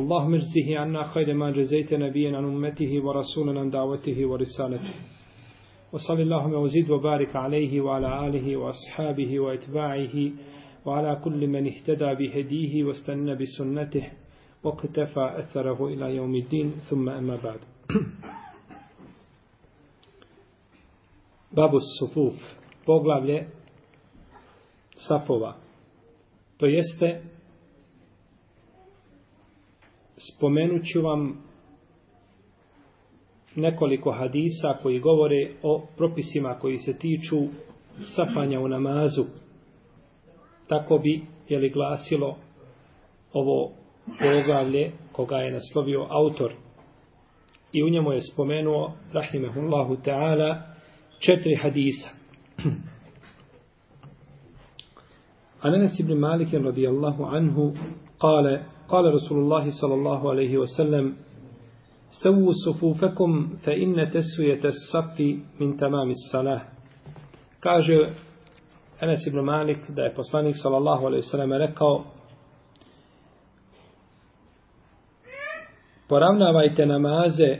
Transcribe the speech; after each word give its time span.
اللهم 0.00 0.34
اجزه 0.34 0.78
عنا 0.78 1.02
خير 1.02 1.34
ما 1.34 1.50
جزيت 1.50 1.94
نبيا 1.94 2.36
عن 2.36 2.44
أمته 2.44 3.04
ورسولا 3.04 3.60
عن 3.60 3.70
دعوته 3.70 4.26
ورسالته. 4.26 4.94
وصل 5.92 6.20
اللهم 6.20 6.54
وزيد 6.54 6.90
وبارك 6.90 7.36
عليه 7.36 7.80
وعلى 7.80 8.28
آله 8.28 8.56
وأصحابه 8.56 9.40
وإتباعه 9.40 10.30
وعلى 10.86 11.20
كل 11.24 11.46
من 11.46 11.66
اهتدى 11.66 12.14
بهديه 12.14 12.84
واستنى 12.84 13.34
بسنته 13.34 14.06
واقتفى 14.64 15.34
أثره 15.38 15.88
إلى 15.88 16.16
يوم 16.16 16.34
الدين. 16.34 16.72
ثم 16.90 17.08
أما 17.08 17.36
بعد. 17.36 17.60
باب 21.52 21.74
الصفوف. 21.74 22.62
poglavlje 22.86 23.46
safova 24.94 25.56
to 26.58 26.66
jeste 26.66 27.31
spomenut 30.28 30.82
ću 30.84 31.02
vam 31.02 31.42
nekoliko 33.56 34.12
hadisa 34.12 34.74
koji 34.82 35.00
govore 35.00 35.50
o 35.62 35.86
propisima 35.96 36.54
koji 36.54 36.76
se 36.76 36.98
tiču 36.98 37.36
safanja 38.16 38.60
u 38.60 38.68
namazu. 38.68 39.22
Tako 40.68 40.98
bi 40.98 41.22
je 41.48 41.58
li 41.58 41.70
glasilo 41.70 42.36
ovo 43.32 43.72
poglavlje 44.06 44.92
koga 45.12 45.36
je 45.36 45.52
naslovio 45.52 46.06
autor. 46.10 46.52
I 47.72 47.82
u 47.82 47.88
njemu 47.88 48.12
je 48.12 48.20
spomenuo, 48.20 48.92
rahimehullahu 49.12 49.96
ta'ala, 49.96 50.62
četiri 51.18 51.54
hadisa. 51.62 52.08
Anas 55.62 56.00
ibn 56.00 56.18
Malik 56.18 56.48
radijallahu 56.52 57.24
anhu 57.24 57.72
kale, 58.20 58.64
قال 58.91 59.13
رسول 59.13 59.37
الله 59.37 59.69
صلى 59.81 59.93
الله 59.93 60.29
عليه 60.29 60.57
وسلم 60.57 61.15
سووا 62.23 62.53
صفوفكم 62.65 63.47
فإن 63.63 64.11
تسوية 64.11 64.61
الصف 64.65 65.19
من 65.59 65.77
تمام 65.77 66.09
الصلاة 66.09 66.61
kaže 67.59 68.13
Enes 69.01 69.27
ibn 69.27 69.39
Malik 69.45 69.77
da 69.89 70.01
je 70.03 70.13
poslanik 70.15 70.55
sallallahu 70.57 71.05
alejhi 71.05 71.21
ve 71.25 71.29
sellem 71.29 71.53
rekao 71.53 72.03
poravnavajte 76.09 76.85
namaze 76.85 77.57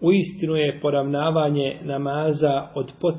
u 0.00 0.12
istinu 0.12 0.56
je 0.56 0.80
poravnavanje 0.80 1.80
namaza 1.82 2.68
od 2.74 2.92
pot, 3.00 3.14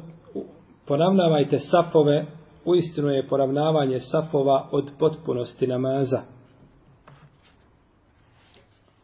poravnavajte 0.87 1.59
safove 1.59 2.25
u 2.65 2.75
istinu 2.75 3.09
je 3.09 3.27
poravnavanje 3.27 3.99
safova 3.99 4.69
od 4.71 4.91
potpunosti 4.99 5.67
namaza 5.67 6.21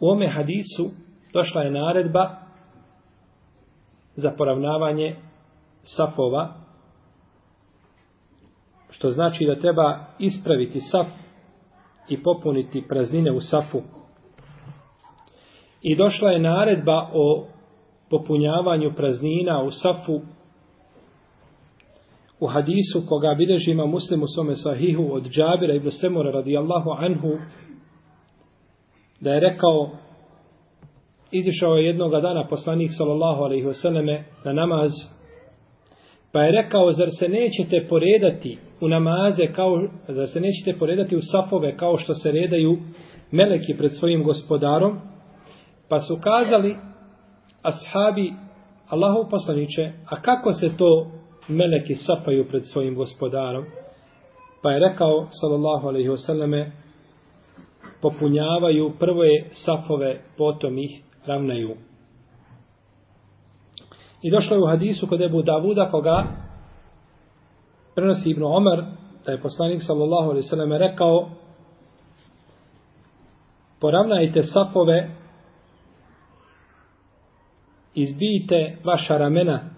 U 0.01 0.09
ome 0.09 0.29
hadisu 0.29 0.91
došla 1.33 1.63
je 1.63 1.71
naredba 1.71 2.37
za 4.17 4.31
poravnavanje 4.39 5.17
safova, 5.83 6.55
što 8.91 9.11
znači 9.11 9.47
da 9.47 9.61
treba 9.61 10.07
ispraviti 10.19 10.81
saf 10.81 11.07
i 12.09 12.23
popuniti 12.23 12.85
praznine 12.89 13.33
u 13.33 13.41
safu. 13.41 13.83
I 15.83 15.97
došla 15.97 16.31
je 16.31 16.39
naredba 16.39 17.11
o 17.13 17.47
popunjavanju 18.11 18.93
praznina 18.97 19.63
u 19.63 19.71
safu 19.71 20.21
u 22.41 22.47
hadisu 22.47 23.03
koga 23.09 23.35
bideži 23.35 23.71
ima 23.71 23.87
muslim 23.87 24.23
u 24.23 24.27
svome 24.27 24.55
sahihu 24.57 25.09
od 25.13 25.23
Džabira 25.23 25.75
ibn 25.75 25.91
Semura 25.91 26.31
radijallahu 26.31 26.91
anhu 26.91 27.39
da 29.21 29.35
je 29.35 29.41
rekao 29.41 29.91
izišao 31.31 31.77
je 31.77 31.87
jednog 31.87 32.11
dana 32.11 32.47
poslanik 32.49 32.91
sallallahu 32.99 33.43
alejhi 33.43 33.67
ve 33.67 33.75
selleme 33.75 34.25
na 34.45 34.53
namaz 34.53 34.91
pa 36.33 36.43
je 36.43 36.53
rekao 36.53 36.91
zar 36.91 37.09
se 37.19 37.29
nećete 37.29 37.87
poredati 37.89 38.59
u 38.81 38.89
namaze 38.89 39.47
kao 39.47 39.89
zar 40.09 40.27
se 40.27 40.41
nećete 40.41 40.79
poredati 40.79 41.17
u 41.17 41.21
safove 41.21 41.77
kao 41.77 41.97
što 41.97 42.15
se 42.15 42.33
redaju 42.33 42.79
meleki 43.31 43.75
pred 43.79 43.97
svojim 43.97 44.25
gospodarom? 44.25 44.99
Pa 45.89 46.01
su 46.01 46.15
kazali 46.23 46.77
ashabi 47.63 48.33
Allahu 48.89 49.31
poslanice 49.31 49.93
a 50.07 50.23
kako 50.23 50.53
se 50.53 50.77
to 50.79 51.11
meleki 51.49 51.95
safaju 51.95 52.49
pred 52.49 52.63
svojim 52.67 52.95
gospodarom? 52.95 53.65
Pa 54.63 54.71
je 54.71 54.91
rekao 54.91 55.27
sallallahu 55.31 55.89
alejhi 55.89 56.09
ve 56.09 56.19
selleme 56.19 56.73
popunjavaju 58.07 58.93
prve 58.99 59.51
safove, 59.51 60.21
potom 60.37 60.79
ih 60.79 61.03
ravnaju. 61.27 61.77
I 64.23 64.31
došlo 64.31 64.57
je 64.57 64.63
u 64.63 64.67
hadisu 64.67 65.07
kod 65.07 65.21
Ebu 65.21 65.43
Davuda 65.43 65.91
koga 65.91 66.25
prenosi 67.95 68.31
Ibn 68.31 68.43
Omer 68.43 68.85
da 69.27 69.33
je 69.33 69.41
poslanik 69.43 69.83
sallallahu 69.83 70.31
alaihi 70.31 70.49
sallam 70.49 70.73
rekao 70.73 71.31
poravnajte 73.81 74.43
safove 74.43 75.11
izbijte 77.95 78.79
vaša 78.85 79.19
ramena 79.19 79.71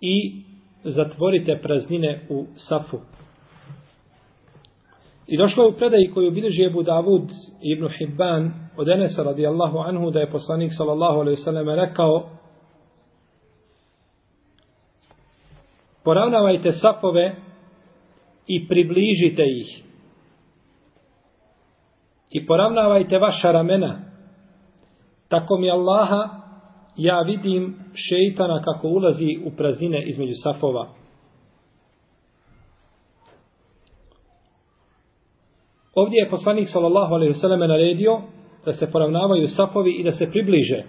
i 0.00 0.42
zatvorite 0.84 1.60
praznine 1.62 2.26
u 2.30 2.46
safu. 2.56 2.98
I 5.26 5.36
došlo 5.36 5.64
je 5.64 5.68
u 5.68 5.76
predaji 5.76 6.10
koju 6.14 6.30
bilježi 6.30 6.64
Ebu 6.64 6.82
Davud 6.82 7.30
ibn 7.62 7.88
Hibban 7.98 8.52
od 8.76 8.88
Enesa 8.88 9.22
radijallahu 9.22 9.78
anhu 9.78 10.10
da 10.10 10.20
je 10.20 10.30
poslanik 10.30 10.72
sallallahu 10.76 11.20
alaihi 11.20 11.36
sallam 11.36 11.68
rekao 11.68 12.30
poravnavajte 16.04 16.72
sapove 16.72 17.36
i 18.46 18.68
približite 18.68 19.42
ih. 19.42 19.82
I 22.30 22.46
poravnavajte 22.46 23.18
vaša 23.18 23.52
ramena. 23.52 24.00
Tako 25.28 25.58
mi 25.58 25.70
Allaha 25.70 26.28
ja 26.96 27.22
vidim 27.22 27.76
šeitana 27.94 28.62
kako 28.62 28.88
ulazi 28.88 29.38
u 29.44 29.50
praznine 29.56 30.08
između 30.08 30.32
safova. 30.42 30.88
Ovdje 35.96 36.18
je 36.18 36.30
poslanik 36.30 36.68
sallallahu 36.68 37.14
alejhi 37.14 37.32
ve 37.32 37.38
selleme 37.38 37.68
naredio 37.68 38.20
da 38.64 38.72
se 38.72 38.86
poravnavaju 38.92 39.46
safovi 39.46 39.92
i 39.92 40.04
da 40.04 40.12
se 40.12 40.30
približe. 40.30 40.82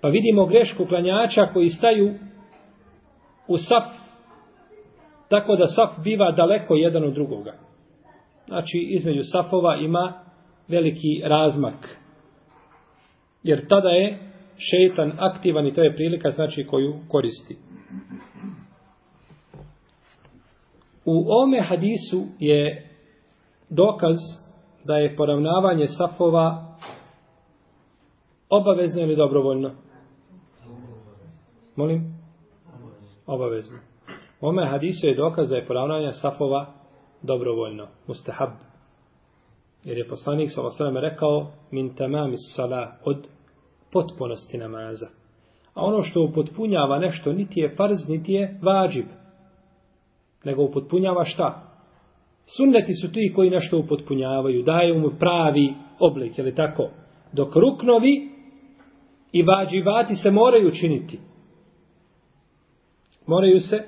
Pa 0.00 0.08
vidimo 0.08 0.46
grešku 0.46 0.86
klanjača 0.86 1.46
koji 1.52 1.68
staju 1.68 2.14
u 3.48 3.56
saf 3.56 3.84
tako 5.28 5.56
da 5.56 5.66
saf 5.66 5.90
biva 6.04 6.32
daleko 6.32 6.74
jedan 6.74 7.04
od 7.04 7.14
drugoga. 7.14 7.54
Znači 8.46 8.78
između 8.78 9.20
safova 9.22 9.76
ima 9.76 10.12
veliki 10.68 11.22
razmak. 11.24 11.98
Jer 13.42 13.68
tada 13.68 13.88
je 13.88 14.18
šeitan 14.58 15.12
aktivan 15.18 15.66
i 15.66 15.74
to 15.74 15.82
je 15.82 15.94
prilika 15.94 16.30
znači 16.30 16.66
koju 16.66 16.94
koristi. 17.08 17.56
U 21.04 21.24
ome 21.42 21.60
hadisu 21.60 22.24
je 22.38 22.87
dokaz 23.70 24.16
da 24.84 24.96
je 24.96 25.16
poravnavanje 25.16 25.86
safova 25.86 26.76
obavezno 28.48 29.02
ili 29.02 29.16
dobrovoljno? 29.16 29.70
Molim? 31.76 32.18
Obavezno. 33.26 33.78
U 34.40 34.46
ome 34.48 34.66
hadisu 34.70 35.06
je 35.06 35.14
dokaz 35.14 35.48
da 35.48 35.56
je 35.56 35.66
poravnavanje 35.66 36.12
safova 36.12 36.66
dobrovoljno. 37.22 37.86
Mustahab. 38.06 38.50
Jer 39.84 39.98
je 39.98 40.08
poslanik 40.08 40.50
sa 40.54 40.66
osram 40.66 40.96
rekao 40.96 41.46
min 41.70 41.94
tamami 41.94 42.36
sala 42.56 42.92
od 43.04 43.26
potpunosti 43.92 44.58
namaza. 44.58 45.06
A 45.74 45.84
ono 45.84 46.02
što 46.02 46.22
upotpunjava 46.22 46.98
nešto 46.98 47.32
niti 47.32 47.60
je 47.60 47.74
farz, 47.76 48.08
niti 48.08 48.32
je 48.32 48.58
vađib. 48.62 49.06
Nego 50.44 50.62
upotpunjava 50.62 51.24
šta? 51.24 51.67
Sunneti 52.56 52.92
su 52.92 53.12
ti 53.12 53.32
koji 53.34 53.50
nešto 53.50 53.78
upotpunjavaju, 53.78 54.62
daju 54.62 54.98
mu 54.98 55.10
pravi 55.18 55.74
oblik, 55.98 56.38
je 56.38 56.44
li 56.44 56.54
tako? 56.54 56.90
Dok 57.32 57.56
ruknovi 57.56 58.28
i 59.32 59.42
vađivati 59.42 60.14
se 60.14 60.30
moraju 60.30 60.70
činiti. 60.70 61.18
Moraju 63.26 63.60
se 63.60 63.82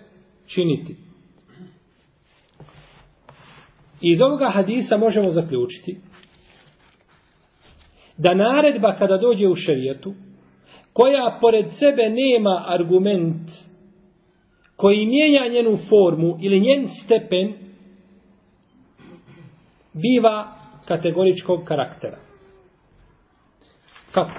činiti. 0.47 0.97
I 4.01 4.11
iz 4.11 4.21
ovoga 4.21 4.51
hadisa 4.55 4.97
možemo 4.97 5.31
zaključiti 5.31 5.99
da 8.17 8.35
naredba 8.35 8.97
kada 8.99 9.17
dođe 9.17 9.49
u 9.49 9.55
šerijetu, 9.55 10.15
koja 10.93 11.39
pored 11.41 11.67
sebe 11.79 12.03
nema 12.09 12.65
argument 12.69 13.51
koji 14.77 15.07
mijenja 15.07 15.53
njenu 15.53 15.79
formu 15.89 16.39
ili 16.41 16.61
njen 16.61 16.87
stepen, 17.05 17.70
biva 19.93 20.53
kategoričkog 20.89 21.65
karaktera. 21.65 22.19
Kako? 24.13 24.31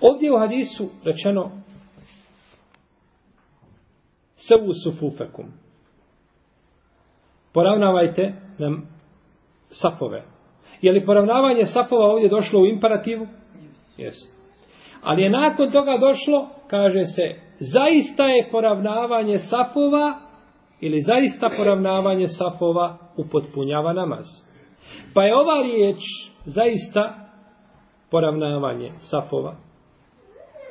Ovdje 0.00 0.32
u 0.32 0.38
hadisu 0.38 0.90
rečeno 1.04 1.50
sevu 4.36 4.72
sufufekum. 4.84 5.46
Poravnavajte 7.52 8.32
nam 8.58 8.88
safove. 9.68 10.22
Je 10.82 10.92
li 10.92 11.06
poravnavanje 11.06 11.64
safova 11.64 12.04
ovdje 12.04 12.28
došlo 12.28 12.60
u 12.60 12.66
imperativu? 12.66 13.26
Jesi. 13.96 14.36
Ali 15.02 15.22
je 15.22 15.30
nakon 15.30 15.70
toga 15.70 15.98
došlo, 15.98 16.48
kaže 16.70 17.04
se, 17.04 17.34
zaista 17.58 18.26
je 18.26 18.48
poravnavanje 18.50 19.38
safova 19.38 20.25
ili 20.86 21.00
zaista 21.00 21.50
poravnavanje 21.56 22.28
safova 22.28 22.98
upotpunjava 23.16 23.92
namaz. 23.92 24.24
Pa 25.14 25.22
je 25.22 25.36
ova 25.36 25.62
riječ 25.62 25.98
zaista 26.44 27.14
poravnavanje 28.10 28.92
safova 28.98 29.66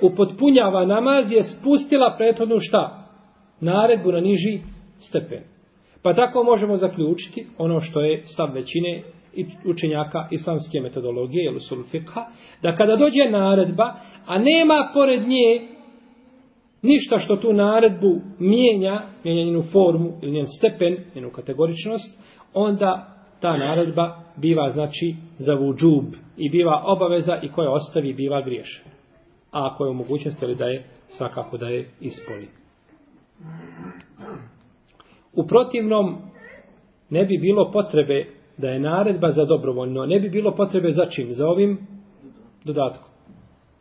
upotpunjava 0.02 0.86
namaz 0.86 1.32
je 1.32 1.44
spustila 1.44 2.16
prethodnu 2.18 2.56
šta? 2.60 3.08
Naredbu 3.62 4.12
na 4.12 4.20
niži 4.20 4.60
stepen. 5.00 5.44
Pa 6.04 6.14
tako 6.14 6.44
možemo 6.44 6.78
zaključiti 6.78 7.48
ono 7.58 7.80
što 7.80 8.02
je 8.02 8.24
stav 8.26 8.54
većine 8.54 9.04
učenjaka 9.66 10.28
islamske 10.32 10.80
metodologije 10.80 11.46
ili 11.46 11.60
sulfikha, 11.60 12.26
da 12.62 12.76
kada 12.76 12.96
dođe 12.96 13.30
naredba, 13.30 13.94
a 14.26 14.38
nema 14.38 14.92
pored 14.94 15.28
nje 15.28 15.75
ništa 16.86 17.20
što 17.20 17.36
tu 17.36 17.54
naredbu 17.54 18.22
mijenja, 18.40 19.02
mijenja 19.24 19.44
njenu 19.44 19.64
formu 19.72 20.12
ili 20.22 20.32
njen 20.32 20.46
stepen, 20.58 20.98
njenu 21.16 21.30
kategoričnost, 21.30 22.24
onda 22.54 23.16
ta 23.42 23.58
naredba 23.58 24.24
biva 24.38 24.70
znači 24.70 25.16
za 25.38 25.54
vudžub 25.54 26.06
i 26.38 26.50
biva 26.50 26.84
obaveza 26.86 27.40
i 27.42 27.52
koja 27.52 27.72
ostavi 27.72 28.14
biva 28.14 28.42
griješena. 28.42 28.90
A 29.52 29.70
ako 29.72 29.86
je 29.86 29.92
u 29.92 29.94
mogućnosti 29.94 30.46
ali 30.46 30.56
da 30.56 30.66
je 30.66 30.84
svakako 31.08 31.58
da 31.58 31.68
je 31.68 31.90
ispoli. 32.02 32.48
U 35.34 35.48
protivnom 35.48 36.18
ne 37.10 37.26
bi 37.26 37.38
bilo 37.38 37.72
potrebe 37.72 38.26
da 38.58 38.70
je 38.70 38.80
naredba 38.80 39.32
za 39.32 39.46
dobrovoljno, 39.46 40.06
ne 40.06 40.20
bi 40.20 40.30
bilo 40.30 40.56
potrebe 40.56 40.92
za 40.92 41.06
čim? 41.06 41.28
Za 41.30 41.48
ovim 41.48 41.88
dodatkom. 42.64 43.15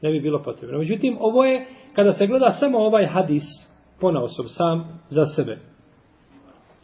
Ne 0.03 0.11
bi 0.11 0.21
bilo 0.21 0.43
potrebno. 0.43 0.79
Međutim, 0.79 1.17
ovo 1.21 1.45
je, 1.45 1.67
kada 1.95 2.13
se 2.13 2.27
gleda 2.27 2.51
samo 2.51 2.79
ovaj 2.79 3.07
hadis, 3.07 3.43
ponaosob 4.01 4.47
sam 4.49 5.01
za 5.09 5.25
sebe. 5.25 5.59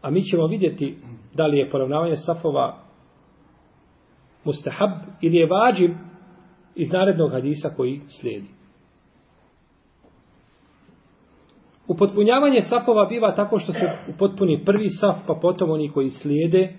A 0.02 0.10
mi 0.10 0.22
ćemo 0.22 0.46
vidjeti 0.46 0.98
da 1.34 1.46
li 1.46 1.58
je 1.58 1.70
poravnavanje 1.70 2.16
safova 2.16 2.78
mustahab 4.44 4.90
ili 5.20 5.36
je 5.36 5.46
vađib 5.46 5.90
iz 6.74 6.92
narednog 6.92 7.32
hadisa 7.32 7.68
koji 7.76 8.00
slijedi. 8.20 8.48
Upotpunjavanje 11.88 12.60
safova 12.60 13.06
biva 13.06 13.34
tako 13.34 13.58
što 13.58 13.72
se 13.72 13.90
upotpuni 14.14 14.64
prvi 14.64 14.88
saf, 14.88 15.16
pa 15.26 15.34
potom 15.42 15.70
oni 15.70 15.90
koji 15.90 16.10
slijede, 16.10 16.74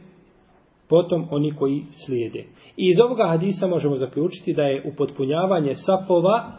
potom 0.92 1.28
oni 1.32 1.56
koji 1.56 1.84
slijede. 2.06 2.40
I 2.78 2.90
iz 2.90 3.00
ovoga 3.00 3.28
hadisa 3.28 3.68
možemo 3.68 3.98
zaključiti 3.98 4.54
da 4.54 4.64
je 4.64 4.84
upotpunjavanje 4.94 5.76
safova 5.76 6.52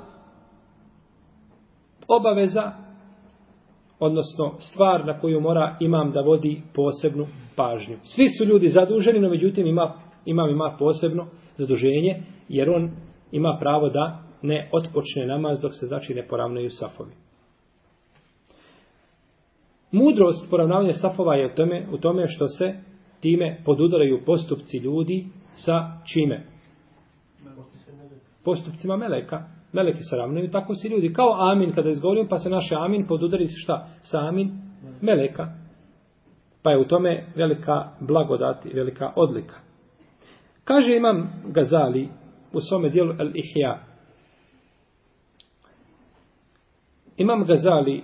obaveza, 2.08 2.72
odnosno 4.00 4.54
stvar 4.58 5.06
na 5.06 5.20
koju 5.20 5.40
mora 5.40 5.76
imam 5.80 6.12
da 6.12 6.20
vodi 6.20 6.62
posebnu 6.74 7.26
pažnju. 7.56 7.96
Svi 8.02 8.28
su 8.28 8.44
ljudi 8.44 8.68
zaduženi, 8.68 9.20
no 9.20 9.28
međutim 9.28 9.66
ima, 9.66 9.94
imam 10.24 10.50
ima 10.50 10.76
posebno 10.78 11.26
zaduženje, 11.56 12.22
jer 12.48 12.70
on 12.70 12.90
ima 13.32 13.56
pravo 13.60 13.88
da 13.88 14.22
ne 14.42 14.70
otpočne 14.72 15.26
namaz 15.26 15.60
dok 15.60 15.72
se 15.80 15.86
znači 15.86 16.14
ne 16.14 16.26
poravnaju 16.28 16.70
safovi. 16.70 17.12
Mudrost 19.92 20.50
poravnavanja 20.50 20.92
safova 20.92 21.34
je 21.34 21.46
u 21.46 21.54
tome, 21.56 21.86
u 21.92 21.98
tome 21.98 22.26
što 22.28 22.46
se 22.46 22.74
time 23.22 23.58
podudaraju 23.64 24.24
postupci 24.26 24.76
ljudi 24.76 25.26
sa 25.54 26.00
čime? 26.12 26.46
Postupcima 28.44 28.96
meleka. 28.96 29.42
Meleki 29.72 30.02
se 30.02 30.16
ravnaju, 30.16 30.50
tako 30.50 30.74
si 30.74 30.88
ljudi. 30.88 31.12
Kao 31.12 31.50
amin 31.52 31.72
kada 31.72 31.90
izgovorimo, 31.90 32.28
pa 32.28 32.38
se 32.38 32.50
naše 32.50 32.74
amin 32.74 33.06
podudari 33.06 33.46
se 33.46 33.60
šta? 33.62 33.88
Sa 34.02 34.18
amin 34.18 34.52
meleka. 35.00 35.48
Pa 36.62 36.70
je 36.70 36.78
u 36.78 36.84
tome 36.84 37.26
velika 37.36 37.90
blagodat 38.00 38.66
i 38.66 38.74
velika 38.74 39.12
odlika. 39.16 39.54
Kaže 40.64 40.96
imam 40.96 41.42
Gazali 41.46 42.08
u 42.52 42.60
svome 42.60 42.88
dijelu 42.88 43.14
El 43.18 43.30
Ihya. 43.34 43.78
Imam 47.16 47.44
Gazali 47.44 48.02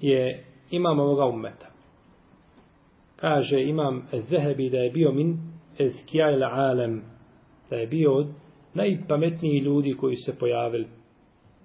je 0.00 0.44
imam 0.70 1.00
ovoga 1.00 1.24
ummeta. 1.24 1.67
Kaže 3.20 3.62
imam 3.62 4.08
Zehebi 4.30 4.70
da 4.70 4.78
je 4.78 4.90
bio 4.90 5.12
min 5.12 5.38
ezkija 5.78 6.26
alem, 6.52 7.02
da 7.70 7.76
je 7.76 7.86
bio 7.86 8.14
od 8.14 8.26
najpametniji 8.74 9.58
ljudi 9.58 9.96
koji 10.00 10.16
se 10.16 10.38
pojavili. 10.38 10.86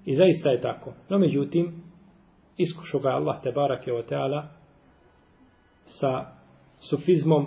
I 0.06 0.14
zaista 0.14 0.50
je 0.50 0.62
tako. 0.62 0.94
No 1.10 1.18
međutim, 1.18 1.84
iskušao 2.58 3.00
ga 3.00 3.10
Allah 3.10 3.44
te 3.44 3.52
barake 3.52 3.94
o 3.94 4.02
teala 4.02 4.48
sa 5.86 6.26
sufizmom 6.90 7.46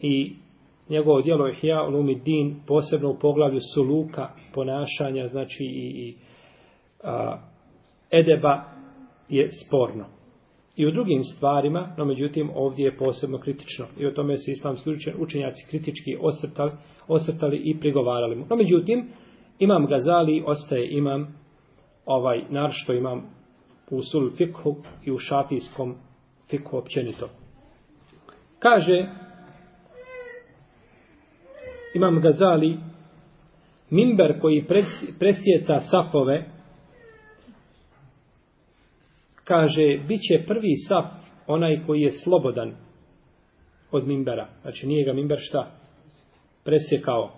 i 0.00 0.36
njegovo 0.88 1.22
djelo 1.22 1.46
je 1.46 1.54
hija 1.54 1.88
din, 2.24 2.60
posebno 2.66 3.10
u 3.10 3.18
poglavlju 3.18 3.60
suluka, 3.74 4.30
ponašanja, 4.54 5.26
znači 5.26 5.64
i, 5.64 6.08
i 6.08 6.16
a, 7.02 7.38
edeba 8.10 8.64
je 9.28 9.50
sporno 9.66 10.15
i 10.76 10.86
u 10.86 10.90
drugim 10.90 11.24
stvarima, 11.24 11.94
no 11.98 12.04
međutim 12.04 12.50
ovdje 12.54 12.84
je 12.84 12.96
posebno 12.96 13.38
kritično. 13.38 13.86
I 13.98 14.06
o 14.06 14.10
tome 14.10 14.36
se 14.36 14.50
islamski 14.50 14.90
učenjaci 15.18 15.66
kritički 15.70 16.16
osrtali, 16.20 16.72
osrtali 17.08 17.56
i 17.64 17.80
prigovarali 17.80 18.36
mu. 18.36 18.46
No 18.50 18.56
međutim, 18.56 19.08
imam 19.58 19.86
Gazali, 19.86 20.42
ostaje 20.46 20.88
imam 20.90 21.34
ovaj 22.06 22.42
nar 22.50 22.70
što 22.72 22.92
imam 22.92 23.22
u 23.90 24.02
sul 24.02 24.30
fikhu 24.36 24.76
i 25.04 25.12
u 25.12 25.18
šafijskom 25.18 25.94
fikhu 26.50 26.76
općenito. 26.76 27.28
Kaže 28.58 29.06
imam 31.94 32.20
Gazali 32.20 32.78
minber 33.90 34.40
koji 34.40 34.64
presjeca 35.18 35.80
safove 35.80 36.55
kaže, 39.46 39.98
bit 40.08 40.20
će 40.20 40.44
prvi 40.46 40.76
saf 40.88 41.04
onaj 41.46 41.82
koji 41.86 42.00
je 42.00 42.10
slobodan 42.10 42.74
od 43.90 44.06
mimbera. 44.06 44.48
Znači 44.62 44.86
nije 44.86 45.04
ga 45.04 45.12
mimber 45.12 45.38
šta? 45.40 45.70
Presjekao. 46.64 47.32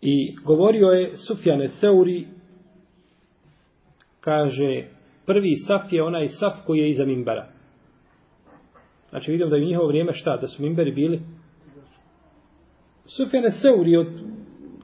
I 0.00 0.36
govorio 0.44 0.86
je 0.86 1.16
Sufjane 1.16 1.68
Seuri, 1.68 2.26
kaže, 4.20 4.88
prvi 5.26 5.54
saf 5.66 5.92
je 5.92 6.02
onaj 6.02 6.26
saf 6.28 6.54
koji 6.66 6.78
je 6.78 6.88
iza 6.88 7.04
mimbera. 7.04 7.48
Znači 9.10 9.32
vidimo 9.32 9.50
da 9.50 9.56
je 9.56 9.62
u 9.62 9.66
njihovo 9.66 9.88
vrijeme 9.88 10.12
šta? 10.12 10.36
Da 10.36 10.46
su 10.46 10.62
mimberi 10.62 10.92
bili 10.92 11.20
Sufjane 13.16 13.50
Seuri 13.50 13.96
od 13.96 14.06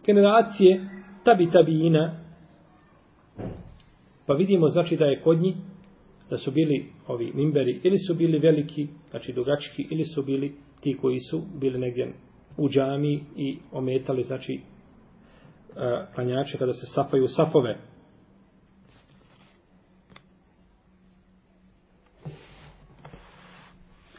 generacije 0.06 0.88
tabi 1.24 1.50
tabijina, 1.50 2.20
Pa 4.26 4.34
vidimo 4.34 4.68
znači 4.68 4.96
da 4.96 5.04
je 5.04 5.20
kod 5.20 5.40
njih 5.40 5.54
da 6.30 6.36
su 6.36 6.50
bili 6.50 6.86
ovi 7.06 7.32
mimberi 7.34 7.80
ili 7.82 7.98
su 7.98 8.14
bili 8.14 8.38
veliki, 8.38 8.88
znači 9.10 9.32
dugački, 9.32 9.86
ili 9.90 10.04
su 10.04 10.22
bili 10.22 10.54
ti 10.80 10.96
koji 11.00 11.18
su 11.18 11.42
bili 11.60 11.78
negdje 11.78 12.12
u 12.56 12.68
džami 12.68 13.24
i 13.36 13.58
ometali 13.72 14.22
znači 14.22 14.52
e, 14.54 14.60
klanjače 16.14 16.58
kada 16.58 16.72
se 16.72 16.86
safaju 16.86 17.28
safove. 17.28 17.78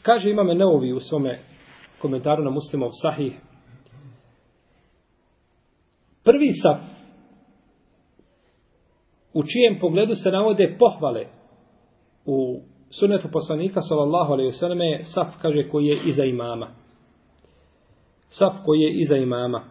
Kaže 0.02 0.30
imame 0.30 0.54
Neovi 0.54 0.92
u 0.92 1.00
svome 1.00 1.38
komentaru 1.98 2.44
na 2.44 2.50
muslimov 2.50 2.90
sahih. 3.02 3.32
Prvi 6.24 6.52
saf 6.62 6.95
u 9.36 9.42
čijem 9.42 9.78
pogledu 9.80 10.14
se 10.14 10.30
navode 10.30 10.76
pohvale 10.78 11.26
u 12.24 12.60
sunetu 12.90 13.28
poslanika 13.32 13.80
sallallahu 13.80 14.32
alejhi 14.32 14.50
ve 14.50 14.56
selleme 14.56 15.00
saf 15.02 15.28
kaže 15.42 15.68
koji 15.68 15.86
je 15.86 15.98
iza 16.06 16.24
imama. 16.24 16.68
Saf 18.28 18.52
koji 18.64 18.80
je 18.80 19.00
iza 19.00 19.16
imama. 19.16 19.64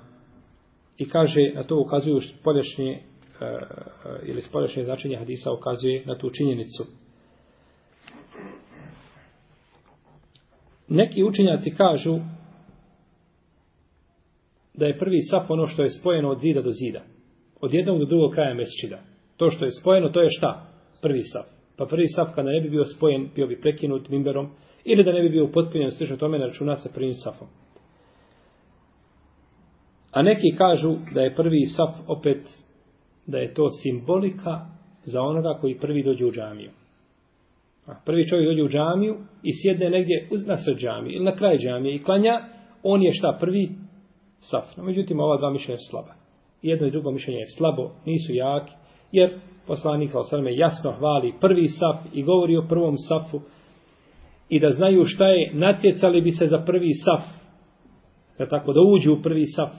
I 0.98 1.10
kaže, 1.10 1.52
na 1.56 1.64
to 1.64 1.80
ukazuju 1.80 2.22
spoljašnje 2.22 3.00
uh, 3.00 4.30
ili 4.30 4.42
spoljašnje 4.42 4.84
značenje 4.84 5.18
hadisa 5.18 5.54
ukazuje 5.54 6.04
na 6.06 6.18
tu 6.18 6.30
činjenicu. 6.30 6.84
Neki 10.88 11.24
učinjaci 11.24 11.76
kažu 11.76 12.20
da 14.74 14.86
je 14.86 15.00
prvi 15.00 15.22
saf 15.22 15.50
ono 15.50 15.68
što 15.68 15.82
je 15.82 15.90
spojeno 15.90 16.30
od 16.30 16.40
zida 16.40 16.62
do 16.62 16.72
zida. 16.72 17.02
Od 17.62 17.74
jednog 17.74 18.00
do 18.00 18.06
drugog 18.06 18.32
kraja 18.32 18.54
mesečida. 18.54 19.15
To 19.38 19.50
što 19.50 19.66
je 19.66 19.72
spojeno, 19.72 20.10
to 20.10 20.22
je 20.22 20.30
šta? 20.30 20.66
Prvi 21.02 21.22
saf. 21.24 21.46
Pa 21.78 21.86
prvi 21.86 22.08
saf 22.08 22.28
kada 22.36 22.50
ne 22.50 22.62
bi 22.62 22.70
bio 22.70 22.84
spojen, 22.84 23.30
bio 23.36 23.48
bi 23.48 23.62
prekinut 23.62 24.10
mimberom, 24.10 24.50
ili 24.86 25.04
da 25.04 25.12
ne 25.12 25.22
bi 25.22 25.30
bio 25.30 25.48
potpunjen, 25.48 25.92
slično 25.92 26.18
tome, 26.18 26.40
ne 26.40 26.48
računa 26.48 26.76
se 26.76 26.94
prvim 26.94 27.14
safom. 27.14 27.48
A 30.12 30.22
neki 30.22 30.56
kažu 30.58 30.96
da 31.14 31.22
je 31.22 31.36
prvi 31.36 31.66
saf 31.66 31.90
opet, 32.08 32.42
da 33.28 33.38
je 33.38 33.54
to 33.54 33.70
simbolika 33.84 34.66
za 35.04 35.22
onoga 35.22 35.58
koji 35.62 35.80
prvi 35.80 36.04
dođe 36.04 36.26
u 36.26 36.32
džamiju. 36.32 36.72
A 37.86 37.92
prvi 38.06 38.28
čovjek 38.28 38.50
dođe 38.50 38.64
u 38.64 38.70
džamiju 38.70 39.18
i 39.44 39.52
sjedne 39.54 39.90
negdje 39.90 40.28
uz 40.32 40.48
nasred 40.48 40.78
džamije 40.78 41.16
ili 41.16 41.26
na 41.26 41.36
kraj 41.36 41.58
džamije 41.58 41.96
i 41.96 42.04
klanja, 42.04 42.42
on 42.84 43.04
je 43.04 43.14
šta 43.14 43.38
prvi 43.40 43.70
saf. 44.40 44.78
No, 44.78 44.84
međutim, 44.84 45.20
ova 45.20 45.38
dva 45.38 45.52
mišljenja 45.52 45.78
su 45.78 45.90
slaba. 45.90 46.14
Jedno 46.62 46.88
i 46.88 46.92
drugo 46.92 47.12
mišljenje 47.12 47.40
je 47.40 47.56
slabo, 47.58 47.92
nisu 48.06 48.34
jaki, 48.34 48.72
jer 49.12 49.40
poslanik 49.68 50.12
Salosarme 50.12 50.56
jasno 50.56 50.92
hvali 50.92 51.34
prvi 51.42 51.68
saf 51.68 51.96
i 52.14 52.24
govori 52.24 52.58
o 52.58 52.66
prvom 52.70 52.98
safu. 52.98 53.42
I 54.50 54.60
da 54.60 54.70
znaju 54.70 55.06
šta 55.06 55.28
je, 55.28 55.52
natjecali 55.54 56.22
bi 56.22 56.32
se 56.32 56.46
za 56.46 56.58
prvi 56.66 56.94
saf, 56.94 57.24
da 58.38 58.50
tako 58.50 58.74
da 58.74 58.82
uđu 58.82 59.14
u 59.14 59.22
prvi 59.22 59.46
saf, 59.46 59.70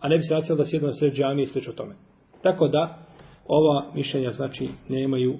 a 0.00 0.08
ne 0.08 0.16
bi 0.16 0.22
se 0.22 0.34
natjecali 0.34 0.58
da 0.58 0.64
sjedno 0.64 0.88
na 0.88 0.92
sred 0.92 1.12
džami 1.12 1.42
i 1.42 1.46
slično 1.46 1.72
tome. 1.72 1.94
Tako 2.42 2.68
da, 2.68 2.98
ova 3.48 3.86
mišljenja 3.94 4.30
znači 4.30 4.68
nemaju 4.88 5.34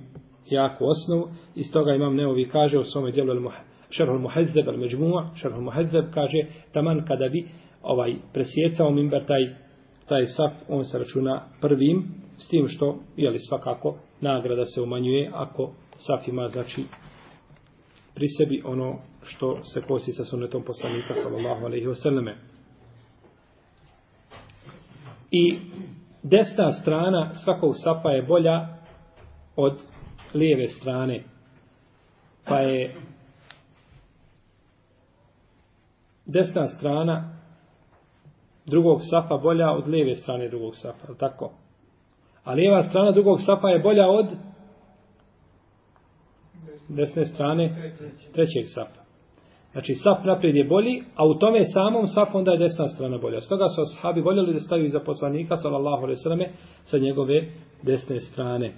jaku 0.51 0.85
osnovu. 0.85 1.29
I 1.55 1.63
stoga 1.63 1.95
imam 1.95 2.17
neovi 2.17 2.49
kaže 2.49 2.79
u 2.79 2.85
svome 2.85 3.13
djelu 3.13 3.51
šerhul 3.91 4.19
muhezzeb 4.19 4.69
al 4.69 4.77
međmua. 4.77 5.31
Šerhul 5.35 5.63
muhezzeb 5.63 6.05
kaže 6.15 6.39
taman 6.73 7.05
kada 7.09 7.29
bi 7.29 7.49
ovaj 7.83 8.15
presjecao 8.33 8.91
mimber 8.91 9.27
taj, 9.27 9.55
taj 10.09 10.25
saf 10.25 10.53
on 10.69 10.85
se 10.85 10.99
računa 10.99 11.43
prvim 11.61 12.26
s 12.39 12.49
tim 12.49 12.69
što 12.69 12.99
jeli 13.17 13.39
svakako 13.39 13.97
nagrada 14.21 14.65
se 14.65 14.81
umanjuje 14.81 15.31
ako 15.35 15.73
saf 15.97 16.29
ima 16.29 16.49
znači 16.49 16.85
pri 18.15 18.29
sebi 18.29 18.63
ono 18.65 18.99
što 19.23 19.65
se 19.65 19.81
kosi 19.81 20.13
sa 20.13 20.25
sunnetom 20.25 20.63
poslanika 20.63 21.15
sallallahu 21.15 21.65
alejhi 21.65 21.87
ve 21.87 21.95
selleme 21.95 22.37
i 25.31 25.59
desna 26.23 26.73
strana 26.73 27.35
svakog 27.35 27.75
safa 27.77 28.11
je 28.11 28.23
bolja 28.23 28.77
od 29.57 29.79
lijeve 30.35 30.69
strane. 30.69 31.25
Pa 32.45 32.59
je 32.59 32.95
desna 36.27 36.67
strana 36.67 37.37
drugog 38.67 39.01
safa 39.11 39.37
bolja 39.37 39.71
od 39.73 39.89
lijeve 39.89 40.15
strane 40.15 40.49
drugog 40.49 40.77
safa, 40.77 41.15
tako? 41.19 41.53
A 42.47 42.55
lijeva 42.55 42.83
strana 42.83 43.13
drugog 43.13 43.39
safa 43.41 43.69
je 43.69 43.79
bolja 43.79 44.07
od 44.09 44.27
desne 46.89 47.25
strane 47.25 47.93
trećeg 48.33 48.65
safa. 48.67 49.07
Znači, 49.73 49.95
saf 49.95 50.25
naprijed 50.25 50.57
je 50.57 50.65
bolji, 50.65 51.03
a 51.17 51.27
u 51.27 51.35
tome 51.35 51.65
samom 51.65 52.07
safu 52.07 52.39
onda 52.39 52.53
je 52.53 52.59
desna 52.59 52.89
strana 52.89 53.19
bolja. 53.19 53.41
Stoga 53.41 53.69
su 53.69 53.81
ashabi 53.81 54.21
voljeli 54.21 54.53
da 54.53 54.61
staviju 54.61 54.89
za 54.89 55.01
poslanika, 55.01 55.57
sallallahu 55.57 56.03
alaihi 56.03 56.21
sallam, 56.21 56.41
sa 56.85 56.99
njegove 56.99 57.49
desne 57.83 58.21
strane. 58.21 58.73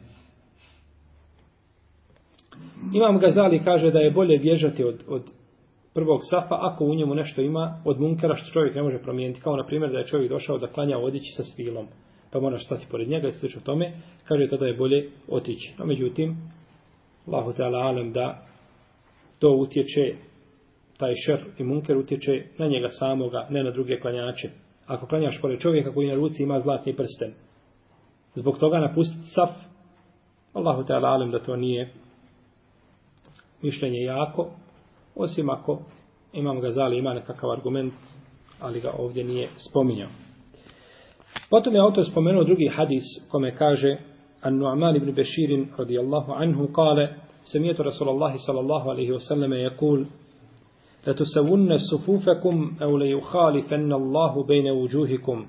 Imam 2.94 3.18
Gazali 3.18 3.64
kaže 3.64 3.90
da 3.90 3.98
je 3.98 4.10
bolje 4.10 4.38
bježati 4.38 4.84
od, 4.84 5.04
od 5.08 5.22
prvog 5.94 6.20
safa 6.30 6.58
ako 6.60 6.84
u 6.84 6.94
njemu 6.94 7.14
nešto 7.14 7.40
ima 7.42 7.82
od 7.84 8.00
munkera 8.00 8.36
što 8.36 8.52
čovjek 8.52 8.74
ne 8.74 8.82
može 8.82 8.98
promijeniti. 8.98 9.40
Kao 9.40 9.56
na 9.56 9.66
primjer 9.66 9.92
da 9.92 9.98
je 9.98 10.06
čovjek 10.06 10.30
došao 10.30 10.58
da 10.58 10.72
klanja 10.72 10.98
odići 10.98 11.32
sa 11.36 11.42
svilom 11.42 11.86
pa 12.32 12.40
moraš 12.40 12.66
stati 12.66 12.86
pored 12.90 13.08
njega 13.08 13.28
i 13.28 13.32
slično 13.32 13.60
tome, 13.60 13.92
kaže 14.24 14.48
tada 14.50 14.66
je 14.66 14.76
bolje 14.76 15.10
otići. 15.28 15.74
No 15.78 15.86
međutim, 15.86 16.36
Allahu 17.26 17.52
Teala 17.52 17.78
alem 17.78 18.12
da 18.12 18.46
to 19.38 19.50
utječe, 19.50 20.14
taj 20.96 21.12
šer 21.26 21.44
i 21.58 21.64
munker 21.64 21.96
utječe 21.96 22.44
na 22.58 22.66
njega 22.66 22.88
samoga, 22.88 23.46
ne 23.50 23.64
na 23.64 23.70
druge 23.70 24.00
klanjače. 24.00 24.50
Ako 24.86 25.06
klanjaš 25.06 25.40
pored 25.40 25.60
čovjeka 25.60 25.92
koji 25.92 26.08
na 26.08 26.14
ruci 26.14 26.42
ima 26.42 26.60
zlatni 26.60 26.96
prsten, 26.96 27.32
zbog 28.34 28.58
toga 28.58 28.78
napustiti 28.78 29.28
saf, 29.34 29.50
Allahu 30.52 30.84
Teala 30.84 31.08
alem 31.08 31.30
da 31.30 31.44
to 31.44 31.56
nije 31.56 31.92
mišljenje 33.62 33.98
jako, 33.98 34.50
osim 35.16 35.50
ako 35.50 35.78
imam 36.32 36.60
ga 36.60 36.70
zali, 36.70 36.98
ima 36.98 37.14
nekakav 37.14 37.50
argument, 37.50 37.94
ali 38.60 38.80
ga 38.80 38.90
ovdje 38.98 39.24
nije 39.24 39.48
spominjao. 39.70 40.27
Potom 41.50 41.74
je 41.74 41.80
autor 41.80 42.04
spomenuo 42.10 42.44
drugi 42.44 42.68
hadis 42.76 43.04
kome 43.30 43.56
kaže 43.56 43.96
an 44.42 44.58
Nu'man 44.58 44.96
ibn 44.96 45.12
Bešir 45.12 45.66
radijallahu 45.78 46.32
anhu 46.32 46.72
kale 46.72 47.14
samijetu 47.44 47.82
Rasulallahi 47.82 48.38
sallallahu 48.38 48.90
alaihi 48.90 49.12
wasallam 49.12 49.52
yakul 49.52 50.04
la 51.06 51.14
tusavunna 51.14 51.78
sufufakum 51.78 52.76
au 52.80 52.96
la 52.96 53.06
yukhalifenna 53.06 53.96
Allahu 53.96 54.44
bejne 54.44 54.72
uđuhikum 54.72 55.46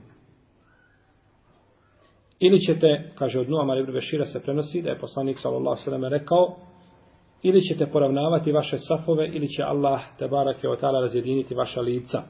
ili 2.40 2.60
ćete, 2.60 3.12
kaže 3.16 3.40
od 3.40 3.50
Nu'man 3.50 3.80
ibn 3.80 3.92
Bešira 3.92 4.26
se 4.26 4.42
prenosi 4.44 4.82
da 4.82 4.90
je 4.90 5.00
poslanik 5.00 5.40
sallallahu 5.40 5.70
alaihi 5.70 5.84
sallam 5.84 6.06
rekao 6.06 6.56
ili 7.44 7.62
ćete 7.62 7.86
poravnavati 7.86 8.52
vaše 8.52 8.78
safove 8.78 9.28
ili 9.28 9.50
će 9.50 9.64
Allah 9.64 10.02
te 10.20 10.28
barake 10.28 10.70
o 10.70 10.76
ta'ala 10.76 11.02
razjediniti 11.02 11.56
vaša 11.56 11.82
lica. 11.82 12.22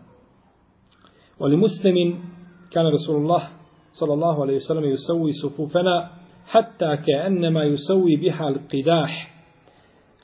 Oli 1.40 1.58
muslimin 1.58 2.22
كان 2.72 2.86
رسول 2.88 3.16
الله 3.16 3.50
صلى 3.94 4.14
الله 4.14 4.42
عليه 4.42 4.56
وسلم 4.56 4.84
يسوي 4.86 5.32
صفوفنا 5.32 6.10
حتى 6.48 6.98
كأنما 7.08 7.64
يسوي 7.64 8.16
بها 8.16 8.48
القداح 8.50 9.32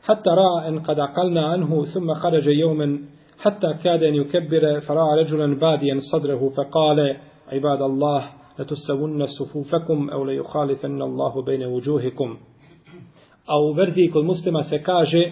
حتى 0.03 0.29
رأى 0.29 0.67
أن 0.67 0.79
قد 0.79 0.99
عقلنا 0.99 1.45
عنه 1.47 1.85
ثم 1.85 2.13
خرج 2.13 2.47
يوما 2.47 2.99
حتى 3.39 3.73
كاد 3.83 4.03
أن 4.03 4.15
يكبر 4.15 4.79
فرأى 4.81 5.21
رجلا 5.23 5.59
باديا 5.59 5.99
صدره 6.11 6.49
فقال 6.49 7.17
عباد 7.51 7.81
الله 7.81 8.29
لتسون 8.59 9.25
صفوفكم 9.25 10.09
أو 10.09 10.25
ليخالفن 10.25 11.01
الله 11.01 11.41
بين 11.43 11.63
وجوهكم؟ 11.63 12.37
أو 13.49 13.73
برزيك 13.73 14.15
المسلمة 14.15 14.61
سكاجة 14.61 15.31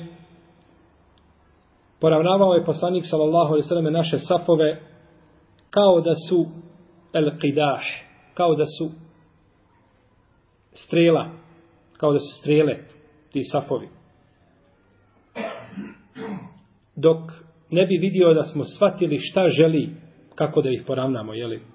Poravnavao 2.03 2.53
je 2.53 2.65
poslanik 2.65 3.05
sallallahu 3.05 3.47
alejhi 3.53 3.63
ve 3.65 3.67
selleme 3.67 3.91
naše 3.91 4.19
safove 4.19 4.79
kao 5.69 6.01
da 6.01 6.13
su 6.29 6.45
el 7.13 7.31
qidah 7.31 7.81
kao 8.33 8.55
da 8.55 8.65
su 8.65 8.89
strela 10.73 11.29
kao 11.97 12.13
da 12.13 12.19
su 12.19 12.41
strele 12.41 12.77
ti 13.31 13.43
safovi 13.43 13.87
dok 16.95 17.19
ne 17.69 17.85
bi 17.85 17.97
vidio 17.97 18.33
da 18.33 18.43
smo 18.43 18.63
shvatili 18.75 19.19
šta 19.19 19.47
želi 19.47 19.89
kako 20.35 20.61
da 20.61 20.69
ih 20.69 20.83
poravnamo 20.87 21.33
je 21.33 21.47
li 21.47 21.73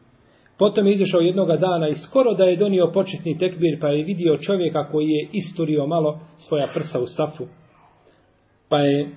Potom 0.59 0.87
je 0.87 0.93
izašao 0.93 1.21
jednoga 1.21 1.57
dana 1.57 1.89
i 1.89 1.95
skoro 1.95 2.35
da 2.35 2.45
je 2.45 2.57
donio 2.57 2.91
početni 2.95 3.39
tekbir, 3.39 3.81
pa 3.81 3.89
je 3.89 4.05
vidio 4.05 4.37
čovjeka 4.37 4.91
koji 4.91 5.09
je 5.09 5.29
isturio 5.33 5.87
malo 5.87 6.21
svoja 6.49 6.71
prsa 6.75 7.01
u 7.01 7.07
safu. 7.07 7.47
Pa 8.69 8.79
je 8.79 9.11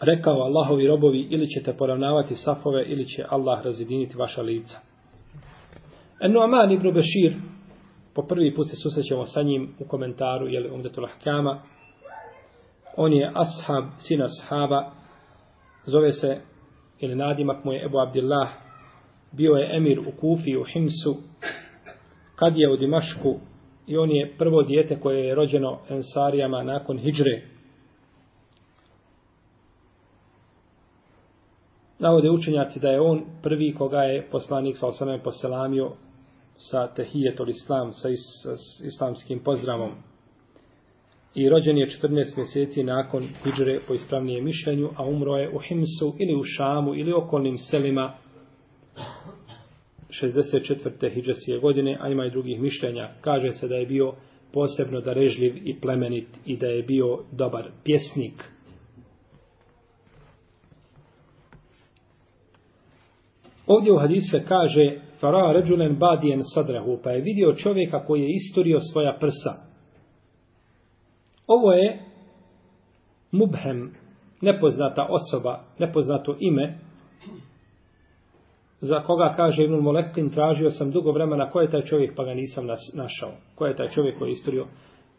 rekao 0.00 0.42
Allahovi 0.42 0.86
robovi, 0.86 1.26
ili 1.30 1.48
ćete 1.48 1.76
poravnavati 1.76 2.34
safove, 2.34 2.84
ili 2.86 3.06
će 3.06 3.24
Allah 3.28 3.64
razjediniti 3.64 4.16
vaša 4.16 4.42
lica. 4.42 4.91
Nu'man 6.28 6.72
ibn 6.72 6.92
Bešir, 6.92 7.34
po 8.14 8.22
prvi 8.22 8.54
put 8.54 8.68
se 8.68 8.76
susrećemo 8.76 9.26
sa 9.26 9.42
njim 9.42 9.74
u 9.78 9.84
komentaru, 9.84 10.48
jel 10.48 10.74
umdetul 10.74 11.04
ahkama, 11.04 11.62
on 12.96 13.12
je 13.12 13.32
ashab, 13.34 13.84
sin 13.98 14.22
ashaba, 14.22 14.90
zove 15.86 16.12
se, 16.12 16.40
ili 17.00 17.14
nadimak 17.14 17.64
mu 17.64 17.72
je 17.72 17.84
Ebu 17.84 17.98
Abdillah, 17.98 18.48
bio 19.32 19.52
je 19.52 19.76
emir 19.76 20.00
u 20.00 20.12
Kufi, 20.20 20.56
u 20.56 20.64
Himsu, 20.64 21.16
kad 22.36 22.56
je 22.56 22.72
u 22.72 22.76
Dimašku 22.76 23.40
i 23.86 23.96
on 23.96 24.10
je 24.10 24.34
prvo 24.38 24.62
dijete 24.62 25.00
koje 25.00 25.26
je 25.26 25.34
rođeno 25.34 25.78
Ensarijama 25.88 26.62
nakon 26.62 26.98
Hidžre. 26.98 27.52
navode 32.02 32.30
učenjaci 32.30 32.80
da 32.80 32.88
je 32.88 33.00
on 33.00 33.22
prvi 33.42 33.74
koga 33.74 33.98
je 33.98 34.26
poslanik 34.30 34.76
sa 34.78 34.86
osanem 34.86 35.20
poselamio 35.24 35.92
sa 36.70 36.94
tehijetul 36.94 37.48
islam, 37.48 37.92
sa, 37.92 38.08
is, 38.08 38.20
sa 38.42 38.86
islamskim 38.86 39.38
pozdravom. 39.44 39.92
I 41.34 41.48
rođen 41.48 41.78
je 41.78 41.86
14 41.86 42.36
mjeseci 42.36 42.82
nakon 42.82 43.28
hijđre 43.44 43.80
po 43.86 43.94
ispravnijem 43.94 44.44
mišljenju, 44.44 44.90
a 44.96 45.04
umro 45.04 45.36
je 45.36 45.50
u 45.54 45.58
Himsu 45.58 46.12
ili 46.20 46.34
u 46.34 46.42
Šamu 46.44 46.94
ili 46.94 47.12
okolnim 47.12 47.58
selima 47.58 48.14
64. 50.08 51.14
hijđasije 51.14 51.58
godine, 51.58 51.98
a 52.00 52.08
ima 52.08 52.26
i 52.26 52.30
drugih 52.30 52.60
mišljenja. 52.60 53.10
Kaže 53.20 53.50
se 53.50 53.68
da 53.68 53.74
je 53.74 53.86
bio 53.86 54.12
posebno 54.52 55.00
darežljiv 55.00 55.56
i 55.64 55.80
plemenit 55.80 56.28
i 56.46 56.56
da 56.56 56.66
je 56.66 56.82
bio 56.82 57.18
dobar 57.32 57.70
pjesnik. 57.84 58.44
Ovdje 63.66 63.92
u 63.92 63.98
hadise 63.98 64.40
kaže 64.48 65.00
Fara 65.22 65.52
ređulen 65.52 65.96
badijen 65.98 66.40
sadrahu, 66.54 66.98
pa 67.04 67.10
je 67.10 67.20
vidio 67.20 67.54
čovjeka 67.54 68.04
koji 68.06 68.22
je 68.22 68.34
istorio 68.34 68.80
svoja 68.80 69.16
prsa. 69.20 69.52
Ovo 71.46 71.72
je 71.72 72.00
mubhem, 73.32 73.94
nepoznata 74.40 75.06
osoba, 75.10 75.60
nepoznato 75.78 76.36
ime, 76.40 76.78
za 78.80 79.02
koga 79.02 79.34
kaže 79.36 79.64
Ibn 79.64 79.74
Molekin, 79.74 80.30
tražio 80.30 80.70
sam 80.70 80.90
dugo 80.90 81.12
vremena 81.12 81.50
ko 81.50 81.60
je 81.60 81.70
taj 81.70 81.82
čovjek, 81.82 82.16
pa 82.16 82.24
ga 82.24 82.34
nisam 82.34 82.66
našao. 82.94 83.30
Ko 83.54 83.66
je 83.66 83.76
taj 83.76 83.88
čovjek 83.88 84.18
koji 84.18 84.28
je 84.28 84.32
istorio? 84.32 84.66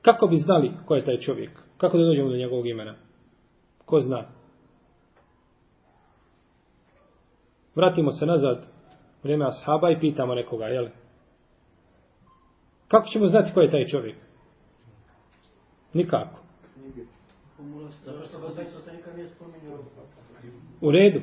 Kako 0.01 0.27
bi 0.27 0.37
znali 0.37 0.71
ko 0.85 0.95
je 0.95 1.05
taj 1.05 1.17
čovjek? 1.17 1.51
Kako 1.77 1.97
da 1.97 2.05
dođemo 2.05 2.29
do 2.29 2.35
njegovog 2.35 2.67
imena? 2.67 2.95
Ko 3.85 3.99
zna? 3.99 4.25
Vratimo 7.75 8.11
se 8.11 8.25
nazad 8.25 8.72
vrijeme 9.23 9.45
ashaba 9.45 9.91
i 9.91 9.99
pitamo 9.99 10.35
nekoga, 10.35 10.65
jel? 10.65 10.87
Kako 12.87 13.07
ćemo 13.07 13.25
znati 13.27 13.51
ko 13.53 13.61
je 13.61 13.71
taj 13.71 13.85
čovjek? 13.85 14.15
Nikako. 15.93 16.39
U 20.81 20.91
redu. 20.91 21.19